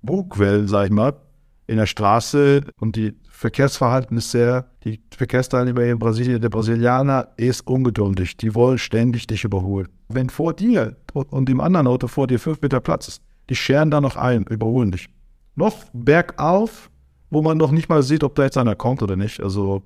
[0.02, 1.14] Bugwellen, sag ich mal,
[1.66, 2.62] in der Straße.
[2.80, 8.36] Und die Verkehrsverhalten ist sehr, die Verkehrsteilnehmer in Brasilien, der Brasilianer ist ungeduldig.
[8.36, 9.88] Die wollen ständig dich überholen.
[10.08, 13.90] Wenn vor dir und dem anderen Auto vor dir fünf Meter Platz ist, die scheren
[13.90, 15.08] da noch ein, überholen dich.
[15.54, 16.90] Noch bergauf,
[17.30, 19.40] wo man noch nicht mal sieht, ob da jetzt einer kommt oder nicht.
[19.40, 19.82] Also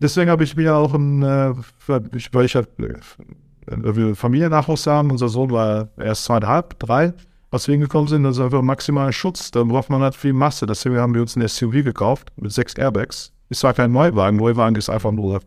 [0.00, 1.54] Deswegen habe ich mir auch ein, äh,
[1.86, 7.12] weil ich halt äh, Familiennachwuchs haben, unser Sohn war erst zweieinhalb, drei,
[7.50, 9.50] als wir hingekommen sind, das ist einfach maximalen Schutz.
[9.50, 10.66] Da braucht man halt viel Masse.
[10.66, 13.32] Deswegen haben wir uns ein SUV gekauft mit sechs Airbags.
[13.48, 15.40] Ist zwar kein Neuwagen, Neuwagen ist einfach nur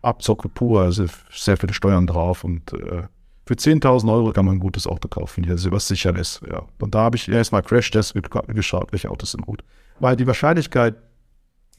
[0.00, 3.02] Abzocke pur, also sehr viele Steuern drauf und äh,
[3.46, 6.42] für 10.000 Euro kann man ein gutes Auto kaufen, hier, was sicher ist.
[6.48, 6.62] Ja.
[6.80, 8.14] Und da habe ich erstmal Crash-Test
[8.48, 9.64] geschaut, welche Autos sind gut.
[10.00, 10.96] weil die Wahrscheinlichkeit,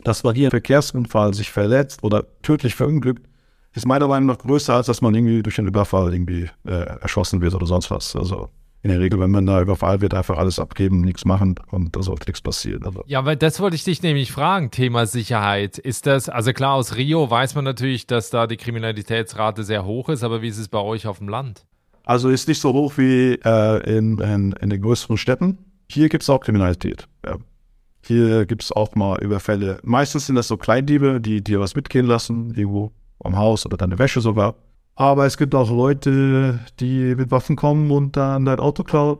[0.04, 3.26] dass man hier Verkehrsunfall sich verletzt oder tödlich verunglückt,
[3.74, 7.42] ist meiner Meinung nach größer, als dass man irgendwie durch einen Überfall irgendwie äh, erschossen
[7.42, 8.16] wird oder sonst was.
[8.16, 8.50] Also
[8.82, 12.02] in der Regel, wenn man da überfallen wird, einfach alles abgeben, nichts machen und da
[12.02, 12.84] sollte nichts passieren.
[12.86, 13.04] Also.
[13.08, 15.78] Ja, weil das wollte ich dich nämlich fragen, Thema Sicherheit.
[15.78, 20.08] Ist das, also klar, aus Rio weiß man natürlich, dass da die Kriminalitätsrate sehr hoch
[20.10, 21.66] ist, aber wie ist es bei euch auf dem Land?
[22.06, 25.58] Also ist nicht so hoch wie äh, in, in, in, den größeren Städten.
[25.92, 27.08] Hier gibt es auch Kriminalität.
[27.26, 27.36] Ja.
[28.02, 29.80] Hier gibt es auch mal Überfälle.
[29.84, 32.92] Meistens sind das so Kleindiebe, die dir was mitgehen lassen, irgendwo
[33.24, 34.56] am Haus oder deine Wäsche sogar.
[34.96, 39.20] Aber es gibt auch Leute, die mit Waffen kommen und dann dein Auto klauen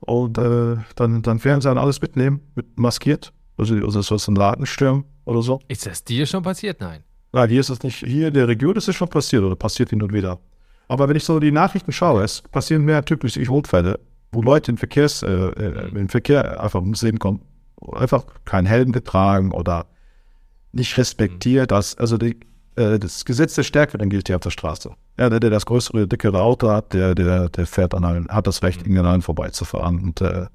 [0.00, 3.32] und äh, dann, dann Fernseher und alles mitnehmen, mit maskiert.
[3.56, 5.60] Also, also so ein Laden stürmen oder so.
[5.68, 6.80] Ist das dir schon passiert?
[6.80, 7.04] Nein.
[7.32, 8.04] Nein, hier ist das nicht.
[8.04, 10.38] Hier in der Region ist es schon passiert oder passiert hin und wieder.
[10.88, 13.98] Aber wenn ich so die Nachrichten schaue, es passieren mehr typische Unfälle,
[14.32, 17.40] wo Leute in Verkehrs, äh, äh, im Verkehr einfach ums Leben kommen,
[17.92, 19.86] einfach keinen Helm getragen oder
[20.72, 21.70] nicht respektiert.
[21.70, 22.38] Das, also die,
[22.76, 24.90] äh, das Gesetz der Stärkeren gilt hier auf der Straße.
[25.18, 28.46] Ja, der, der das größere, dickere Auto hat, der, der, der fährt an allen, hat
[28.46, 28.96] das Recht, mhm.
[28.96, 30.46] irgendeinen vorbeizufahren und äh,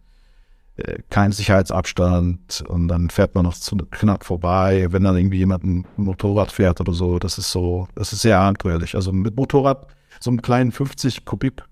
[0.79, 5.63] äh, kein Sicherheitsabstand und dann fährt man noch zu knapp vorbei, wenn dann irgendwie jemand
[5.63, 7.19] ein Motorrad fährt oder so.
[7.19, 8.95] Das ist so, das ist sehr abenteuerlich.
[8.95, 9.87] Also mit Motorrad,
[10.19, 11.63] so einem kleinen 50 Kubik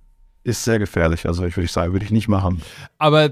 [0.47, 1.27] ist sehr gefährlich.
[1.27, 2.61] Also ich würde sagen, würde ich nicht machen.
[2.97, 3.29] Aber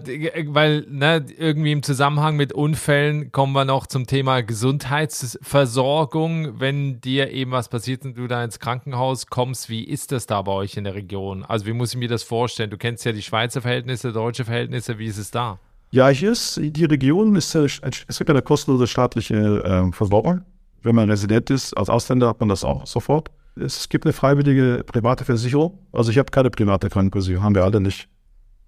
[0.47, 6.60] weil ne, irgendwie im Zusammenhang mit Unfällen kommen wir noch zum Thema Gesundheitsversorgung.
[6.60, 10.41] Wenn dir eben was passiert und du da ins Krankenhaus kommst, wie ist das da
[10.41, 11.45] bei euch in der Region?
[11.45, 12.69] Also wie muss ich mir das vorstellen?
[12.69, 14.99] Du kennst ja die Schweizer Verhältnisse, deutsche Verhältnisse.
[14.99, 15.58] Wie ist es da?
[15.91, 17.80] Ja, hier ist die Region ist es
[18.17, 20.41] gibt eine kostenlose staatliche äh, Versorgung.
[20.82, 23.32] Wenn man Resident ist, als Ausländer hat man das auch sofort.
[23.55, 25.79] Es gibt eine freiwillige private Versicherung.
[25.91, 28.09] Also ich habe keine private Krankenversicherung, haben wir alle nicht.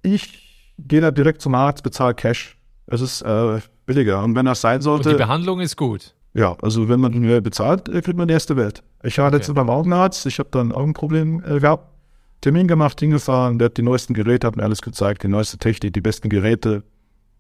[0.02, 2.58] Ich gehe da direkt zum Arzt, bezahle Cash.
[2.86, 4.24] Es ist äh, billiger.
[4.24, 5.10] Und wenn das sein sollte.
[5.10, 6.14] Und die Behandlung ist gut.
[6.34, 8.84] Ja, also wenn man mehr bezahlt, äh, kriegt man die erste Welt.
[9.04, 9.38] Ich war okay.
[9.38, 11.94] letztens beim Augenarzt, ich habe dann Augenproblem äh, gehabt.
[12.42, 15.94] Termin gemacht, hingefahren, der hat die neuesten Geräte, hat mir alles gezeigt, die neueste Technik,
[15.94, 16.84] die besten Geräte.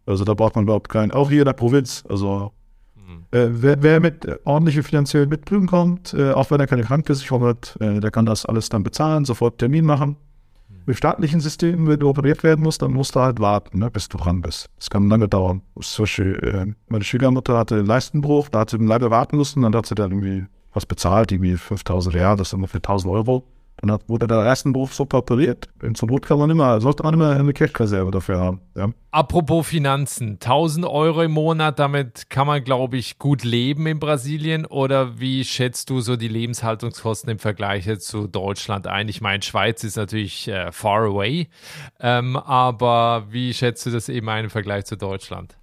[0.07, 2.51] Also da braucht man überhaupt keinen, auch hier in der Provinz, also
[3.31, 7.43] äh, wer, wer, mit äh, ordentlichen finanziellen Mitteln kommt, äh, auch wenn er keine Krankenversicherung
[7.43, 10.17] hat, äh, der kann das alles dann bezahlen, sofort Termin machen.
[10.69, 10.75] Mhm.
[10.85, 14.09] Mit staatlichen Systemen, wenn du operiert werden musst, dann musst du halt warten, ne, bis
[14.09, 14.69] du dran bist.
[14.77, 15.61] Das kann lange dauern.
[15.79, 19.75] Zum Beispiel, äh, meine Schwiegermutter hatte einen Leistenbruch, da hat sie leider warten müssen, dann
[19.75, 23.43] hat sie dann irgendwie was bezahlt, irgendwie 5000 Real, das ist ungefähr 1000 Euro.
[23.79, 25.69] Dann hat, wurde der ersten Beruf so operiert.
[25.93, 28.61] Zur Not kann man immer, sollte man immer eine Cash-Reserve dafür haben.
[28.75, 28.89] Ja.
[29.11, 34.65] Apropos Finanzen, 1000 Euro im Monat, damit kann man, glaube ich, gut leben in Brasilien.
[34.65, 39.09] Oder wie schätzt du so die Lebenshaltungskosten im Vergleich zu Deutschland ein?
[39.09, 41.47] Ich meine, Schweiz ist natürlich äh, far away,
[41.99, 45.55] ähm, aber wie schätzt du das eben ein im Vergleich zu Deutschland?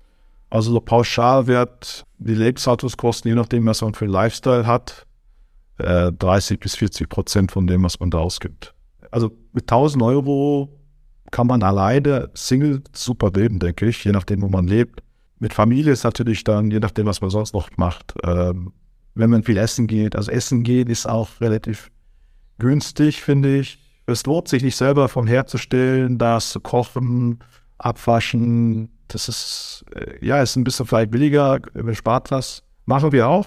[0.51, 5.05] Also der Pauschalwert, die Lebenshaltungskosten, je nachdem, was man für einen Lifestyle hat,
[5.79, 8.75] 30 äh, bis 40 Prozent von dem, was man da ausgibt.
[9.11, 10.81] Also mit 1000 Euro
[11.31, 15.03] kann man alleine Single super leben, denke ich, je nachdem, wo man lebt.
[15.41, 18.73] Mit Familie ist natürlich dann, je nachdem, was man sonst noch macht, ähm,
[19.15, 20.17] wenn man viel essen geht.
[20.17, 21.91] Also Essen gehen ist auch relativ
[22.59, 23.79] günstig, finde ich.
[24.07, 27.41] Es lohnt sich nicht selber von herzustellen, das zu kochen,
[27.79, 28.91] abwaschen.
[29.09, 32.63] Das ist, äh, ja, ist ein bisschen vielleicht billiger, man spart was.
[32.87, 33.47] Machen wir auch.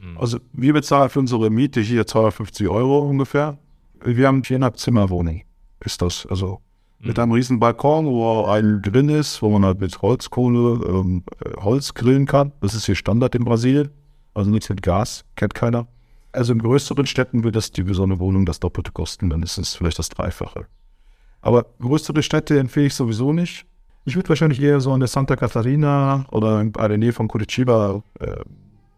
[0.00, 0.18] Mhm.
[0.18, 3.58] Also wir bezahlen für unsere Miete hier 250 Euro ungefähr.
[4.02, 5.42] Wir haben viereinhalb Zimmerwohnung,
[5.80, 6.26] ist das.
[6.26, 6.60] Also
[6.98, 7.08] mhm.
[7.08, 11.60] mit einem riesen Balkon, wo ein drin ist, wo man halt mit Holzkohle ähm, äh,
[11.60, 12.52] Holz grillen kann.
[12.60, 13.90] Das ist hier Standard in Brasilien.
[14.32, 15.86] Also nichts mit Gas, kennt keiner.
[16.32, 19.58] Also in größeren Städten würde das die so eine Wohnung das Doppelte kosten, dann ist
[19.58, 20.66] es vielleicht das Dreifache.
[21.42, 23.66] Aber größere Städte empfehle ich sowieso nicht.
[24.04, 28.02] Ich würde wahrscheinlich eher so in der Santa Catarina oder in der Nähe von Curitiba
[28.18, 28.36] äh,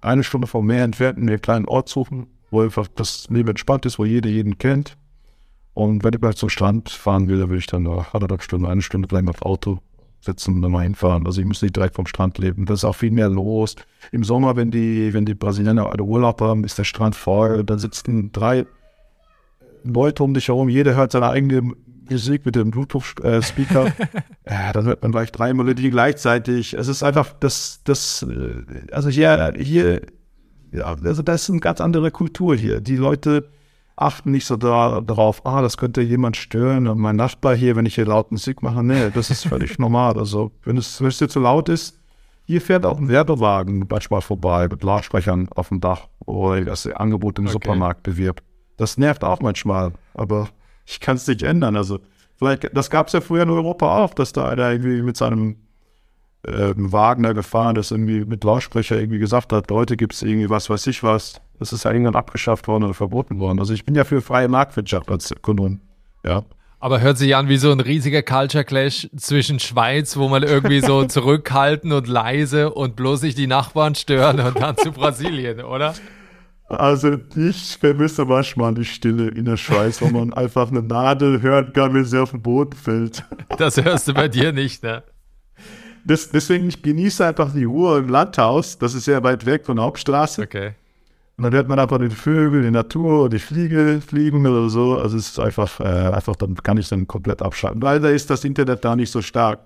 [0.03, 3.99] eine Stunde vom Meer entfernt einen kleinen Ort suchen, wo einfach das Leben entspannt ist,
[3.99, 4.97] wo jeder jeden kennt.
[5.75, 8.67] Und wenn ich mal zum Strand fahren will, dann würde ich dann nach anderthalb Stunden,
[8.67, 9.79] eine Stunde vielleicht mal auf Auto
[10.21, 11.27] sitzen und dann mal hinfahren.
[11.27, 12.67] Also ich muss nicht direkt vom Strand leben.
[12.67, 13.75] Da ist auch viel mehr los.
[14.13, 17.65] Im Sommer, wenn die, wenn die Brasilianer Urlaub haben, ist der Strand voll.
[17.65, 18.67] Da sitzen drei
[19.85, 20.69] Leute um dich herum.
[20.69, 21.73] Jeder hört seine eigene
[22.11, 23.93] Musik mit dem Bluetooth-Speaker.
[24.49, 26.75] ja, dann hört man gleich drei Melodien gleichzeitig.
[26.75, 30.03] Es ist einfach das, das, äh, also hier, hier,
[30.73, 32.81] ja, also das ist eine ganz andere Kultur hier.
[32.81, 33.49] Die Leute
[33.97, 37.87] achten nicht so da, darauf, ah, das könnte jemand stören und mein Nachbar hier, wenn
[37.87, 38.83] ich hier laut Musik mache.
[38.83, 40.19] Nee, das ist völlig normal.
[40.19, 41.99] Also, wenn es, wenn es dir zu laut ist,
[42.45, 47.39] hier fährt auch ein Werbewagen manchmal vorbei mit Lautsprechern auf dem Dach oder das Angebot
[47.39, 47.53] im okay.
[47.53, 48.43] Supermarkt bewirbt.
[48.83, 50.49] Das nervt auch manchmal, aber
[50.87, 51.77] ich kann es nicht ändern.
[51.77, 52.01] Also,
[52.37, 55.55] vielleicht, das gab es ja früher in Europa auch, dass da einer irgendwie mit seinem
[56.43, 60.69] äh, Wagner gefahren, das irgendwie mit Lautsprecher irgendwie gesagt hat, heute gibt es irgendwie was
[60.69, 61.41] weiß ich was.
[61.61, 63.61] Das ist ja irgendwann abgeschafft worden oder verboten worden.
[63.61, 65.81] Also ich bin ja für freie Marktwirtschaft als Ökonom.
[66.25, 66.43] Ja.
[66.81, 70.81] Aber hört sich an wie so ein riesiger Culture Clash zwischen Schweiz, wo man irgendwie
[70.81, 75.95] so zurückhalten und leise und bloß nicht die Nachbarn stören und dann zu Brasilien, oder?
[76.73, 81.73] Also ich vermisse manchmal die Stille in der Schweiz, wo man einfach eine Nadel hören
[81.73, 83.25] kann, wenn sie auf den Boden fällt.
[83.59, 85.03] Das hörst du bei dir nicht, ne?
[86.05, 88.79] Das, deswegen, ich genieße einfach die Ruhe im Landhaus.
[88.79, 90.43] Das ist sehr weit weg von der Hauptstraße.
[90.43, 90.73] Okay.
[91.37, 94.99] Und dann hört man einfach die Vögel, die Natur, die Fliege fliegen oder so.
[94.99, 97.81] Also es ist einfach, äh, einfach, dann kann ich dann komplett abschalten.
[97.81, 99.61] Leider ist das Internet da nicht so stark.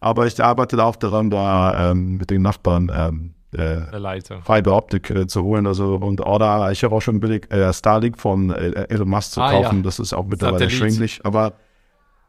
[0.00, 5.26] Aber ich arbeite auch daran, da ähm, mit den Nachbarn ähm, äh, Fiber Optik äh,
[5.26, 5.66] zu holen.
[5.66, 9.40] Also und oder ich habe auch schon billig äh, Starlink von äh, Elon Musk zu
[9.40, 9.78] ah, kaufen.
[9.78, 9.82] Ja.
[9.82, 11.20] Das ist auch mittlerweile erschwinglich.
[11.24, 11.54] Aber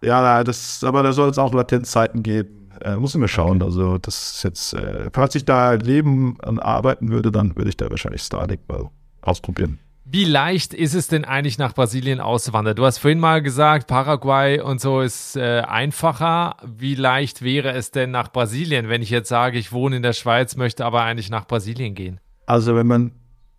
[0.02, 2.70] ja, das, aber da soll es auch Latenzzeiten geben.
[2.82, 3.58] Äh, muss ich mir schauen.
[3.58, 3.66] Okay.
[3.66, 7.78] Also das ist jetzt, äh, falls ich da Leben an arbeiten würde, dann würde ich
[7.78, 8.90] da wahrscheinlich Starlink mal
[9.22, 9.80] ausprobieren.
[10.12, 12.76] Wie leicht ist es denn eigentlich nach Brasilien auszuwandern?
[12.76, 16.58] Du hast vorhin mal gesagt, Paraguay und so ist äh, einfacher.
[16.66, 20.14] Wie leicht wäre es denn nach Brasilien, wenn ich jetzt sage, ich wohne in der
[20.14, 22.20] Schweiz, möchte aber eigentlich nach Brasilien gehen?
[22.48, 23.12] Also wenn man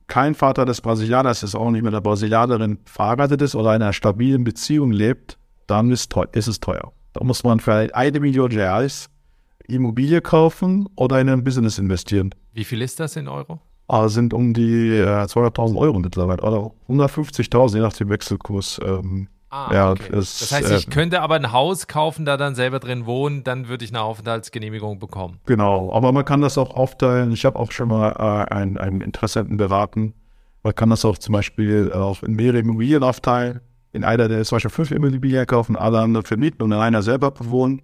[0.08, 3.92] kein Vater des Brasilianers ist, auch nicht mit der Brasilianerin verheiratet ist oder in einer
[3.92, 6.92] stabilen Beziehung lebt, dann ist, ist es teuer.
[7.12, 9.08] Da muss man für eine Million Reais
[9.68, 12.34] Immobilie kaufen oder in ein Business investieren.
[12.52, 13.60] Wie viel ist das in Euro?
[13.92, 18.80] Ah, sind um die äh, 200.000 Euro mittlerweile oder 150.000, je nach dem Wechselkurs.
[18.84, 20.16] Ähm, ah, ja, okay.
[20.16, 23.42] es, das heißt, ich äh, könnte aber ein Haus kaufen, da dann selber drin wohnen,
[23.42, 25.40] dann würde ich eine Aufenthaltsgenehmigung bekommen.
[25.46, 27.32] Genau, aber man kann das auch aufteilen.
[27.32, 30.14] Ich habe auch schon mal äh, einen, einen Interessenten beraten.
[30.62, 33.58] Man kann das auch zum Beispiel auch in mehrere Immobilien aufteilen.
[33.92, 37.32] In einer, der zum Beispiel fünf Immobilien kaufen, alle anderen vermieten und in einer selber
[37.32, 37.82] bewohnen.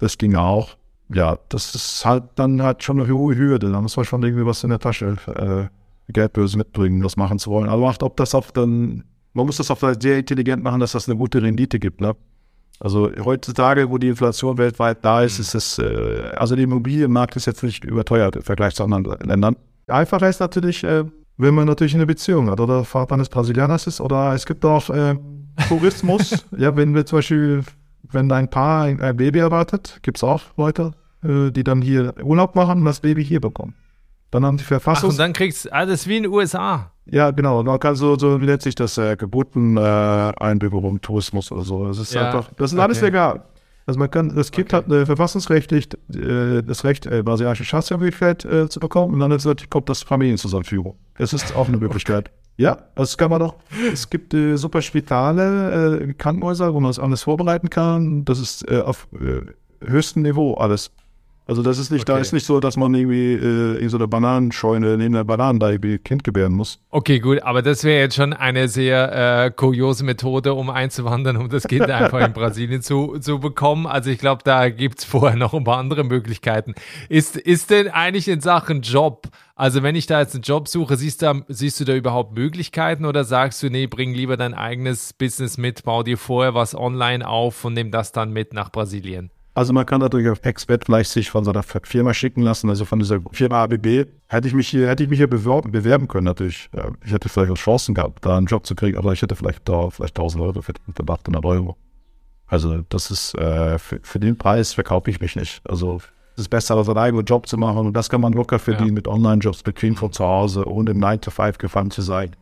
[0.00, 0.76] Das ging auch
[1.08, 3.70] ja, das ist halt dann halt schon eine hohe Hürde.
[3.70, 7.50] Da muss man schon irgendwie was in der Tasche, äh, Geldbörse mitbringen, das machen zu
[7.50, 7.68] wollen.
[7.68, 11.08] Aber macht, ob das auf dann, man muss das auf sehr intelligent machen, dass das
[11.08, 12.14] eine gute Rendite gibt, ne?
[12.80, 17.46] Also heutzutage, wo die Inflation weltweit da ist, ist es, äh, also der Immobilienmarkt ist
[17.46, 19.56] jetzt nicht überteuert im Vergleich zu anderen Ländern.
[19.86, 21.04] Einfacher ist natürlich, äh,
[21.36, 24.90] wenn man natürlich eine Beziehung hat oder Vater eines Brasilianers ist oder es gibt auch
[24.90, 25.14] äh,
[25.68, 26.44] Tourismus.
[26.58, 27.62] ja, wenn wir zum Beispiel
[28.10, 32.54] wenn dein Paar ein, Baby erwartet, gibt es auch Leute, äh, die dann hier Urlaub
[32.54, 33.74] machen und das Baby hier bekommen.
[34.30, 35.10] Dann haben die Verfassung.
[35.10, 36.90] Ach, und dann kriegst du alles wie in den USA.
[37.06, 37.62] Ja, genau.
[37.62, 41.86] Man kann so, so wie nennt sich das, äh, Geburteneinbürgerung, äh, Tourismus oder so.
[41.86, 42.82] Das ist ja, einfach, das ist okay.
[42.84, 43.44] alles legal.
[43.86, 44.76] Also man kann, das Kind okay.
[44.76, 49.46] hat äh, verfassungsrechtlich äh, das Recht, äh, brasilianische Staatsangehörigkeit äh, zu bekommen und dann ist,
[49.70, 50.96] kommt das Familienzusammenführung.
[51.18, 52.30] Das ist auch eine Möglichkeit.
[52.56, 53.56] Ja, das kann man doch.
[53.92, 58.24] Es gibt äh, super Spitale, äh, Krankenhäuser, wo man das alles vorbereiten kann.
[58.24, 59.40] Das ist äh, auf äh,
[59.84, 60.92] höchstem Niveau alles.
[61.46, 62.12] Also das ist nicht, okay.
[62.12, 65.60] da ist nicht so, dass man irgendwie äh, in so einer Bananenscheune neben der Bananen
[65.60, 66.78] da irgendwie Kind gebären muss.
[66.88, 71.50] Okay, gut, aber das wäre jetzt schon eine sehr äh, kuriose Methode, um einzuwandern, um
[71.50, 73.86] das Kind einfach in Brasilien zu, zu bekommen.
[73.86, 76.74] Also ich glaube, da gibt es vorher noch ein paar andere Möglichkeiten.
[77.10, 80.96] Ist, ist denn eigentlich in Sachen Job, also wenn ich da jetzt einen Job suche,
[80.96, 85.12] siehst du, siehst du da überhaupt Möglichkeiten oder sagst du, nee, bring lieber dein eigenes
[85.12, 89.30] Business mit, bau dir vorher was online auf und nimm das dann mit nach Brasilien?
[89.56, 92.98] Also man kann natürlich auf Expert vielleicht sich von seiner Firma schicken lassen, also von
[92.98, 94.06] dieser Firma ABB.
[94.26, 96.68] Hätte ich mich hier, hätte ich mich hier bewerben, bewerben können natürlich.
[97.04, 99.68] Ich hätte vielleicht auch Chancen gehabt, da einen Job zu kriegen, aber ich hätte vielleicht
[99.68, 101.76] da vielleicht 1000 Euro für, für 800 Euro.
[102.46, 105.62] Also das ist, äh, für, für, den Preis verkaufe ich mich nicht.
[105.68, 106.00] Also
[106.34, 108.88] es ist besser, als einen eigenen Job zu machen und das kann man locker verdienen
[108.88, 108.94] ja.
[108.94, 112.34] mit Online-Jobs, bequem von zu Hause, ohne im 9 to 5 gefangen zu sein.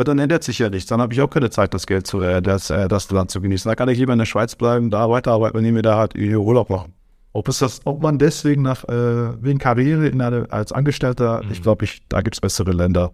[0.00, 0.88] Aber dann ändert sich ja nichts.
[0.88, 3.42] Dann habe ich auch keine Zeit, das Geld zu, äh, das, äh, das Land zu
[3.42, 3.68] genießen.
[3.68, 6.70] Da kann ich lieber in der Schweiz bleiben, da weiterarbeiten und mir da halt Urlaub
[6.70, 6.94] machen.
[7.34, 11.52] Ob es das, ob man deswegen nach, äh, wegen Karriere in eine, als Angestellter, mhm.
[11.52, 13.12] ich glaube, ich, da gibt es bessere Länder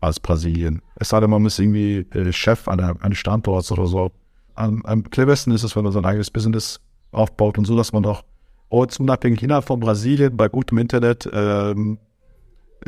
[0.00, 0.82] als Brasilien.
[0.94, 4.12] Es sei denn, man ist irgendwie äh, Chef einer, eines Standorts oder so.
[4.54, 6.78] Am, am cleversten ist es, wenn man sein eigenes Business
[7.10, 8.22] aufbaut und so, dass man auch
[8.68, 11.98] ortsunabhängig innerhalb von Brasilien bei gutem Internet ähm,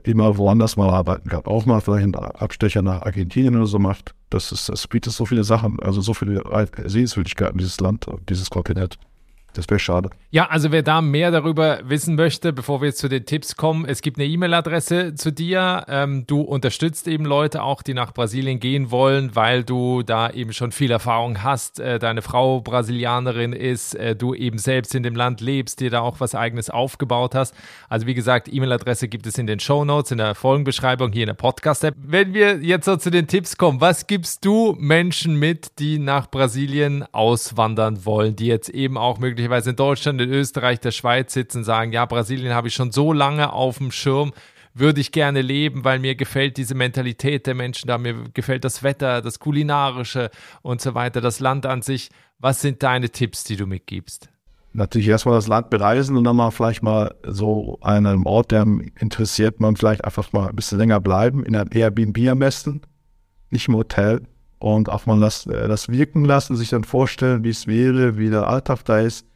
[0.05, 1.45] immer woanders mal arbeiten kann.
[1.45, 4.15] Auch mal vielleicht einen Abstecher nach Argentinien oder so macht.
[4.31, 6.43] Das, ist, das bietet so viele Sachen, also so viele
[6.87, 8.99] Sehenswürdigkeiten, dieses Land, dieses Kontinent.
[9.55, 10.11] Das wäre schade.
[10.31, 13.85] Ja, also wer da mehr darüber wissen möchte, bevor wir jetzt zu den Tipps kommen,
[13.85, 15.85] es gibt eine E-Mail-Adresse zu dir.
[15.89, 20.55] Ähm, du unterstützt eben Leute auch, die nach Brasilien gehen wollen, weil du da eben
[20.55, 21.81] schon viel Erfahrung hast.
[21.81, 26.01] Äh, deine Frau Brasilianerin ist, äh, du eben selbst in dem Land lebst, dir da
[26.01, 27.55] auch was eigenes aufgebaut hast.
[27.91, 31.29] Also wie gesagt, E-Mail-Adresse gibt es in den Show Notes, in der Folgenbeschreibung, hier in
[31.29, 31.95] der Podcast-App.
[31.99, 36.31] Wenn wir jetzt so zu den Tipps kommen, was gibst du Menschen mit, die nach
[36.31, 41.33] Brasilien auswandern wollen, die jetzt eben auch möglicherweise möglicherweise in Deutschland, in Österreich, der Schweiz
[41.33, 44.33] sitzen, sagen, ja, Brasilien habe ich schon so lange auf dem Schirm,
[44.73, 48.83] würde ich gerne leben, weil mir gefällt diese Mentalität der Menschen da, mir gefällt das
[48.83, 50.31] Wetter, das Kulinarische
[50.63, 52.11] und so weiter, das Land an sich.
[52.39, 54.29] Was sind deine Tipps, die du mitgibst?
[54.75, 58.63] Natürlich erstmal das Land bereisen und dann mal vielleicht mal so an einem Ort, der
[58.99, 62.81] interessiert, man vielleicht einfach mal ein bisschen länger bleiben, in einem Airbnb am besten,
[63.51, 64.23] nicht im Hotel
[64.63, 68.31] und auch mal das, äh, das wirken lassen, sich dann vorstellen, wie es wäre, wie
[68.31, 69.27] der Alltag da ist.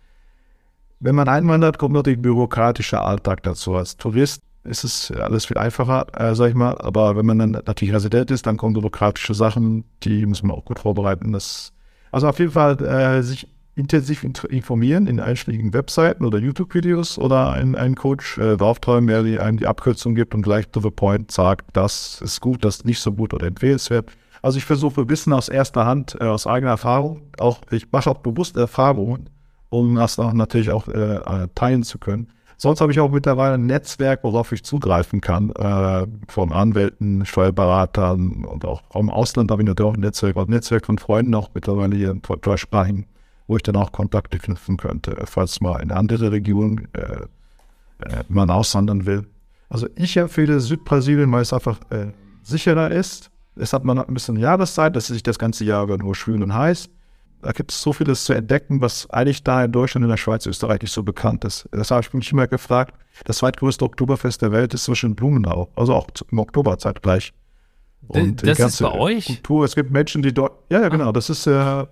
[0.98, 3.74] Wenn man einwandert, kommt natürlich bürokratischer Alltag dazu.
[3.74, 6.78] Als Tourist ist es alles viel einfacher, äh, sag ich mal.
[6.78, 10.64] Aber wenn man dann natürlich Resident ist, dann kommen bürokratische Sachen, die muss man auch
[10.64, 11.32] gut vorbereiten.
[11.32, 11.72] Das,
[12.12, 17.94] also auf jeden Fall äh, sich intensiv informieren in einschlägigen Webseiten oder YouTube-Videos oder einen,
[17.94, 22.40] Coach äh, der einem die Abkürzung gibt und gleich to the point sagt, das ist
[22.40, 24.10] gut, das ist nicht so gut oder empfehlenswert.
[24.40, 28.18] Also ich versuche Wissen aus erster Hand, äh, aus eigener Erfahrung, auch ich mache auch
[28.18, 29.28] bewusst Erfahrungen,
[29.68, 32.28] um das auch natürlich auch äh, äh, teilen zu können.
[32.58, 38.44] Sonst habe ich auch mittlerweile ein Netzwerk, worauf ich zugreifen kann, äh, von Anwälten, Steuerberatern
[38.44, 41.50] und auch im Ausland habe ich natürlich auch ein Netzwerk, ein Netzwerk von Freunden auch
[41.54, 43.06] mittlerweile hier im deutschsprachigen
[43.46, 47.22] wo ich dann auch Kontakte knüpfen könnte, falls mal in andere Region äh,
[48.04, 49.26] äh, man auswandern will.
[49.68, 52.08] Also ich empfehle Südbrasilien, weil es einfach äh,
[52.42, 53.30] sicherer ist.
[53.56, 56.54] Es hat man ein bisschen Jahreszeit, das ist nicht das ganze Jahr nur schwül und
[56.54, 56.90] heiß.
[57.46, 60.46] Da gibt es so vieles zu entdecken, was eigentlich da in Deutschland, in der Schweiz,
[60.46, 61.68] Österreich nicht so bekannt ist.
[61.70, 62.92] Das habe ich mich immer gefragt.
[63.24, 67.32] Das zweitgrößte Oktoberfest der Welt ist zwischen Blumenau, also auch im Oktober zeitgleich.
[68.08, 69.26] Und das ist bei euch?
[69.26, 71.86] Kultur, es gibt Menschen, die dort, ja, ja, genau, das ist äh,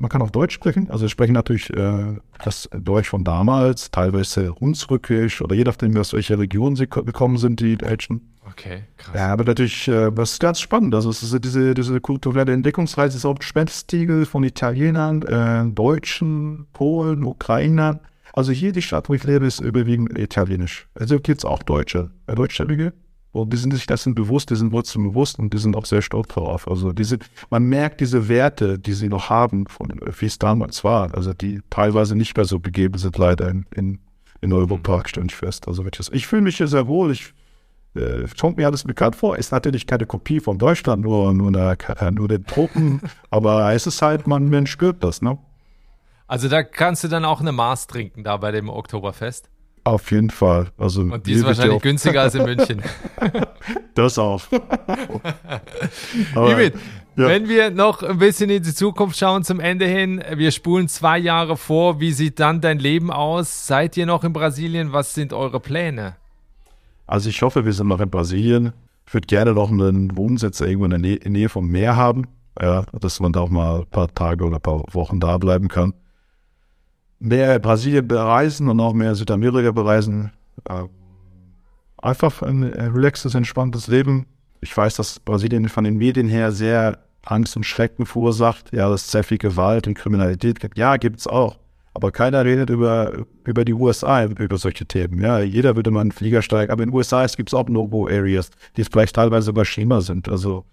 [0.00, 0.90] man kann auch Deutsch sprechen.
[0.90, 6.12] Also wir sprechen natürlich äh, das Deutsch von damals, teilweise hunsrückisch oder je nachdem, aus
[6.12, 8.32] welcher Region sie gekommen sind, die Deutschen.
[8.50, 9.14] Okay, krass.
[9.14, 10.94] Ja, aber natürlich, äh, was ist ganz spannend.
[10.94, 17.22] Also es ist diese, diese kulturelle Entdeckungsreise ist auch Spätstiegel von Italienern, äh, Deutschen, Polen,
[17.22, 18.00] Ukrainern.
[18.32, 20.88] Also hier die Stadt, wo ich lebe, ist überwiegend italienisch.
[20.94, 22.94] Also gibt es auch Deutsche, äh, Deutschstämmige.
[23.32, 26.02] Und die sind sich dessen bewusst, die sind Wurzeln bewusst und die sind auch sehr
[26.02, 26.66] stolz darauf.
[26.66, 31.14] Also diese, man merkt diese Werte, die sie noch haben, von wie es damals war,
[31.14, 33.98] also die teilweise nicht mehr so begeben sind, leider in, in,
[34.40, 35.06] in Europa, mhm.
[35.06, 35.68] stelle ich fest.
[35.68, 37.32] Also ich, ich fühle mich hier sehr wohl, ich
[37.94, 39.36] äh, kommt mir alles bekannt vor.
[39.36, 44.02] Ist natürlich keine Kopie von Deutschland, nur, nur, eine, nur den Truppen, aber es ist
[44.02, 45.38] halt, man, man spürt das, ne?
[46.26, 49.50] Also da kannst du dann auch eine Maß trinken, da bei dem Oktoberfest?
[49.84, 50.68] Auf jeden Fall.
[50.76, 52.82] Also, Und die ist wahrscheinlich günstiger als in München.
[53.94, 54.42] das auch.
[56.34, 56.70] Aber, ja.
[57.16, 61.18] wenn wir noch ein bisschen in die Zukunft schauen zum Ende hin, wir spulen zwei
[61.18, 61.98] Jahre vor.
[61.98, 63.66] Wie sieht dann dein Leben aus?
[63.66, 64.92] Seid ihr noch in Brasilien?
[64.92, 66.16] Was sind eure Pläne?
[67.06, 68.72] Also ich hoffe, wir sind noch in Brasilien.
[69.06, 71.96] Ich würde gerne noch einen Wohnsitz irgendwo in der Nähe, in der Nähe vom Meer
[71.96, 72.26] haben.
[72.60, 75.68] Ja, dass man da auch mal ein paar Tage oder ein paar Wochen da bleiben
[75.68, 75.94] kann
[77.20, 80.32] mehr Brasilien bereisen und auch mehr Südamerika bereisen.
[80.68, 80.84] Äh,
[81.98, 84.26] einfach ein relaxes, entspanntes Leben.
[84.60, 88.72] Ich weiß, dass Brasilien von den Medien her sehr Angst und Schrecken verursacht.
[88.72, 90.76] Ja, dass es sehr viel Gewalt und Kriminalität gibt.
[90.76, 91.58] Ja, gibt es auch.
[91.92, 95.20] Aber keiner redet über, über die USA, über solche Themen.
[95.20, 96.72] Ja, jeder würde mal einen Flieger steigen.
[96.72, 100.28] Aber in den USA gibt es auch No-Go-Areas, die vielleicht teilweise sogar schlimmer sind.
[100.28, 100.64] Also,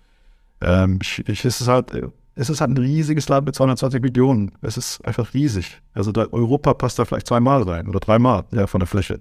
[0.62, 1.92] ähm, ich, ich, es ist halt
[2.38, 4.52] es ist halt ein riesiges Land mit 220 Millionen.
[4.62, 5.82] Es ist einfach riesig.
[5.94, 9.20] Also Europa passt da vielleicht zweimal rein oder dreimal ja, von der Fläche.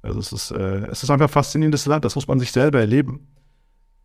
[0.00, 2.04] Also es ist, äh, es ist einfach ein faszinierendes Land.
[2.04, 3.26] Das muss man sich selber erleben.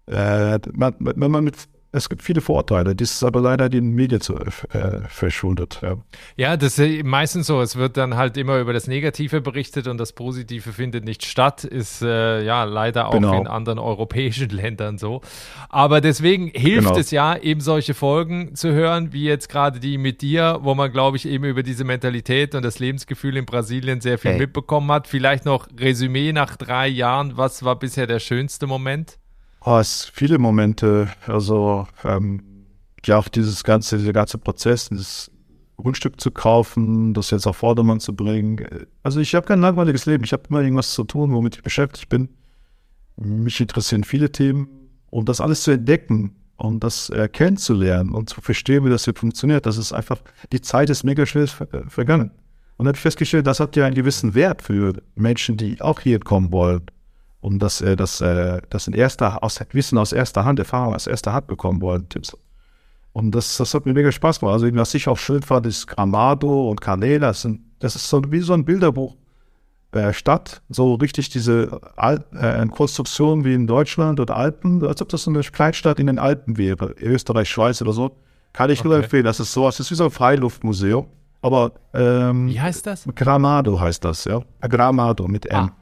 [0.07, 1.67] Äh, man, wenn man mit
[1.97, 5.79] es gibt viele Vorteile, das ist aber leider den Medien zu, äh, verschuldet.
[5.81, 5.97] Ja.
[6.35, 7.61] ja, das ist meistens so.
[7.61, 11.63] Es wird dann halt immer über das Negative berichtet und das Positive findet nicht statt.
[11.63, 13.39] Ist äh, ja leider auch genau.
[13.39, 15.21] in anderen europäischen Ländern so.
[15.69, 16.99] Aber deswegen hilft genau.
[16.99, 20.91] es ja, eben solche Folgen zu hören, wie jetzt gerade die mit dir, wo man,
[20.91, 24.39] glaube ich, eben über diese Mentalität und das Lebensgefühl in Brasilien sehr viel hey.
[24.39, 25.07] mitbekommen hat.
[25.07, 27.37] Vielleicht noch Resümee nach drei Jahren.
[27.37, 29.17] Was war bisher der schönste Moment?
[29.69, 31.09] Oh, es viele Momente.
[31.25, 32.41] Also ähm,
[33.03, 35.29] ja, auch dieses ganze, dieser ganze Prozess, dieses
[35.75, 38.65] Grundstück zu kaufen, das jetzt auf Vordermann zu bringen.
[39.03, 40.23] Also ich habe kein langweiliges Leben.
[40.23, 42.29] Ich habe immer irgendwas zu tun, womit ich beschäftigt bin.
[43.17, 44.69] Mich interessieren viele Themen
[45.09, 49.15] und das alles zu entdecken und das äh, kennenzulernen und zu verstehen, wie das hier
[49.15, 49.65] funktioniert.
[49.65, 50.21] Das ist einfach,
[50.53, 52.31] die Zeit ist mega schnell äh, vergangen.
[52.77, 56.21] Und habe ich festgestellt, das hat ja einen gewissen Wert für Menschen, die auch hier
[56.21, 56.83] kommen wollen
[57.41, 61.07] und das, äh, das, äh, das in erster, aus Wissen aus erster Hand, Erfahrung aus
[61.07, 62.35] erster Hand bekommen wollen, Tipps.
[63.13, 64.53] Und das, das hat mir mega Spaß gemacht.
[64.53, 67.27] Also, was ich auch schön fand, ist Gramado und Canela.
[67.29, 69.15] Das, sind, das ist so wie so ein Bilderbuch
[69.91, 70.61] äh, Stadt.
[70.69, 75.31] So richtig diese Al äh, Konstruktion wie in Deutschland oder Alpen, als ob das so
[75.31, 78.11] eine Kleinstadt in den Alpen wäre, Österreich, Schweiz oder so.
[78.53, 78.87] Kann ich okay.
[78.87, 79.23] nur empfehlen.
[79.23, 81.07] Das ist so, es ist wie so ein Freiluftmuseum.
[81.41, 83.07] Aber ähm, Wie heißt das?
[83.15, 84.41] Gramado heißt das, ja.
[84.61, 85.55] Gramado mit M.
[85.55, 85.76] Ah.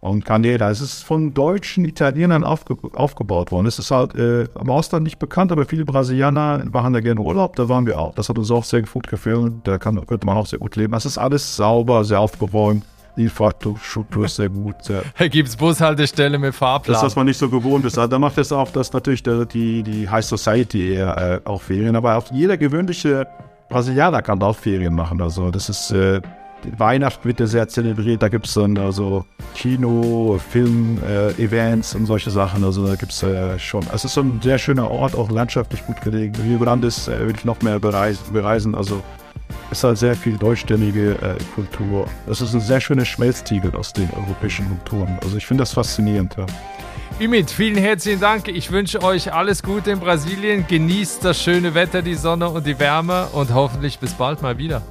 [0.00, 3.66] Und Candela, es ist von deutschen Italienern aufge aufgebaut worden.
[3.66, 7.54] Es ist halt äh, im Ausland nicht bekannt, aber viele Brasilianer machen da gerne Urlaub,
[7.56, 8.14] da waren wir auch.
[8.14, 10.94] Das hat uns auch sehr gut gefallen, da kann, könnte man auch sehr gut leben.
[10.94, 12.82] Es ist alles sauber, sehr aufgeräumt,
[13.18, 14.76] die Infrastruktur ist sehr gut.
[14.88, 16.94] Da gibt es Bushaltestelle mit Fahrplan.
[16.94, 17.98] das, was man nicht so gewohnt ist.
[17.98, 21.94] Also, Da macht es auch, dass natürlich die, die High Society eher äh, auch Ferien,
[21.94, 23.26] aber auch jeder gewöhnliche
[23.68, 25.20] Brasilianer kann auch Ferien machen.
[25.20, 26.22] Also das ist, äh,
[26.76, 32.06] Weihnachten wird ja sehr zelebriert, da gibt es dann also Kino, Film, äh, Events und
[32.06, 32.64] solche Sachen.
[32.64, 33.84] Also da gibt es äh, schon.
[33.92, 36.34] Es ist so ein sehr schöner Ort, auch landschaftlich gut gelegen.
[36.42, 38.32] Rio Grande ist, äh, will ich noch mehr bereisen.
[38.32, 38.74] bereisen.
[38.74, 39.02] Also
[39.70, 42.06] es ist halt sehr viel deutschstämmige äh, Kultur.
[42.28, 45.18] Es ist ein sehr schöner Schmelztiegel aus den europäischen Kulturen.
[45.22, 46.36] Also ich finde das faszinierend.
[46.36, 46.46] Ja.
[47.20, 48.48] Ümit, vielen herzlichen Dank.
[48.48, 50.66] Ich wünsche euch alles Gute in Brasilien.
[50.66, 54.82] Genießt das schöne Wetter, die Sonne und die Wärme und hoffentlich bis bald mal wieder.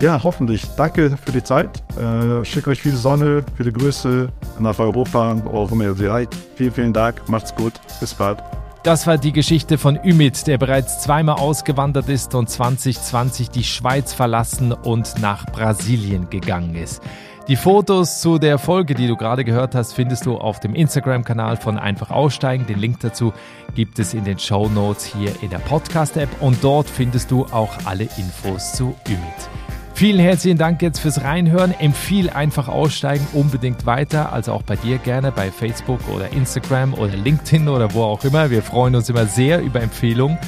[0.00, 0.64] Ja, hoffentlich.
[0.76, 1.82] Danke für die Zeit.
[1.98, 4.28] Äh, schicke euch viel Sonne, viele Grüße
[4.60, 6.28] nach Europa und auch ihr seid.
[6.54, 7.28] Vielen, vielen Dank.
[7.28, 7.72] Macht's gut.
[7.98, 8.38] Bis bald.
[8.84, 14.14] Das war die Geschichte von Ümit, der bereits zweimal ausgewandert ist und 2020 die Schweiz
[14.14, 17.02] verlassen und nach Brasilien gegangen ist.
[17.48, 21.56] Die Fotos zu der Folge, die du gerade gehört hast, findest du auf dem Instagram-Kanal
[21.56, 22.66] von Einfach Aussteigen.
[22.66, 23.32] Den Link dazu
[23.74, 27.72] gibt es in den Show Notes hier in der Podcast-App und dort findest du auch
[27.84, 29.67] alle Infos zu Ümit.
[29.98, 31.74] Vielen herzlichen Dank jetzt fürs Reinhören.
[31.76, 34.32] Empfiehl einfach aussteigen unbedingt weiter.
[34.32, 38.48] Also auch bei dir gerne bei Facebook oder Instagram oder LinkedIn oder wo auch immer.
[38.48, 40.38] Wir freuen uns immer sehr über Empfehlungen.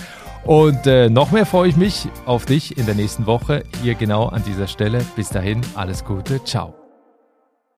[0.45, 4.29] Und äh, noch mehr freue ich mich auf dich in der nächsten Woche hier genau
[4.29, 5.05] an dieser Stelle.
[5.17, 6.45] Bis dahin, alles Gute.
[6.45, 6.80] Ciao.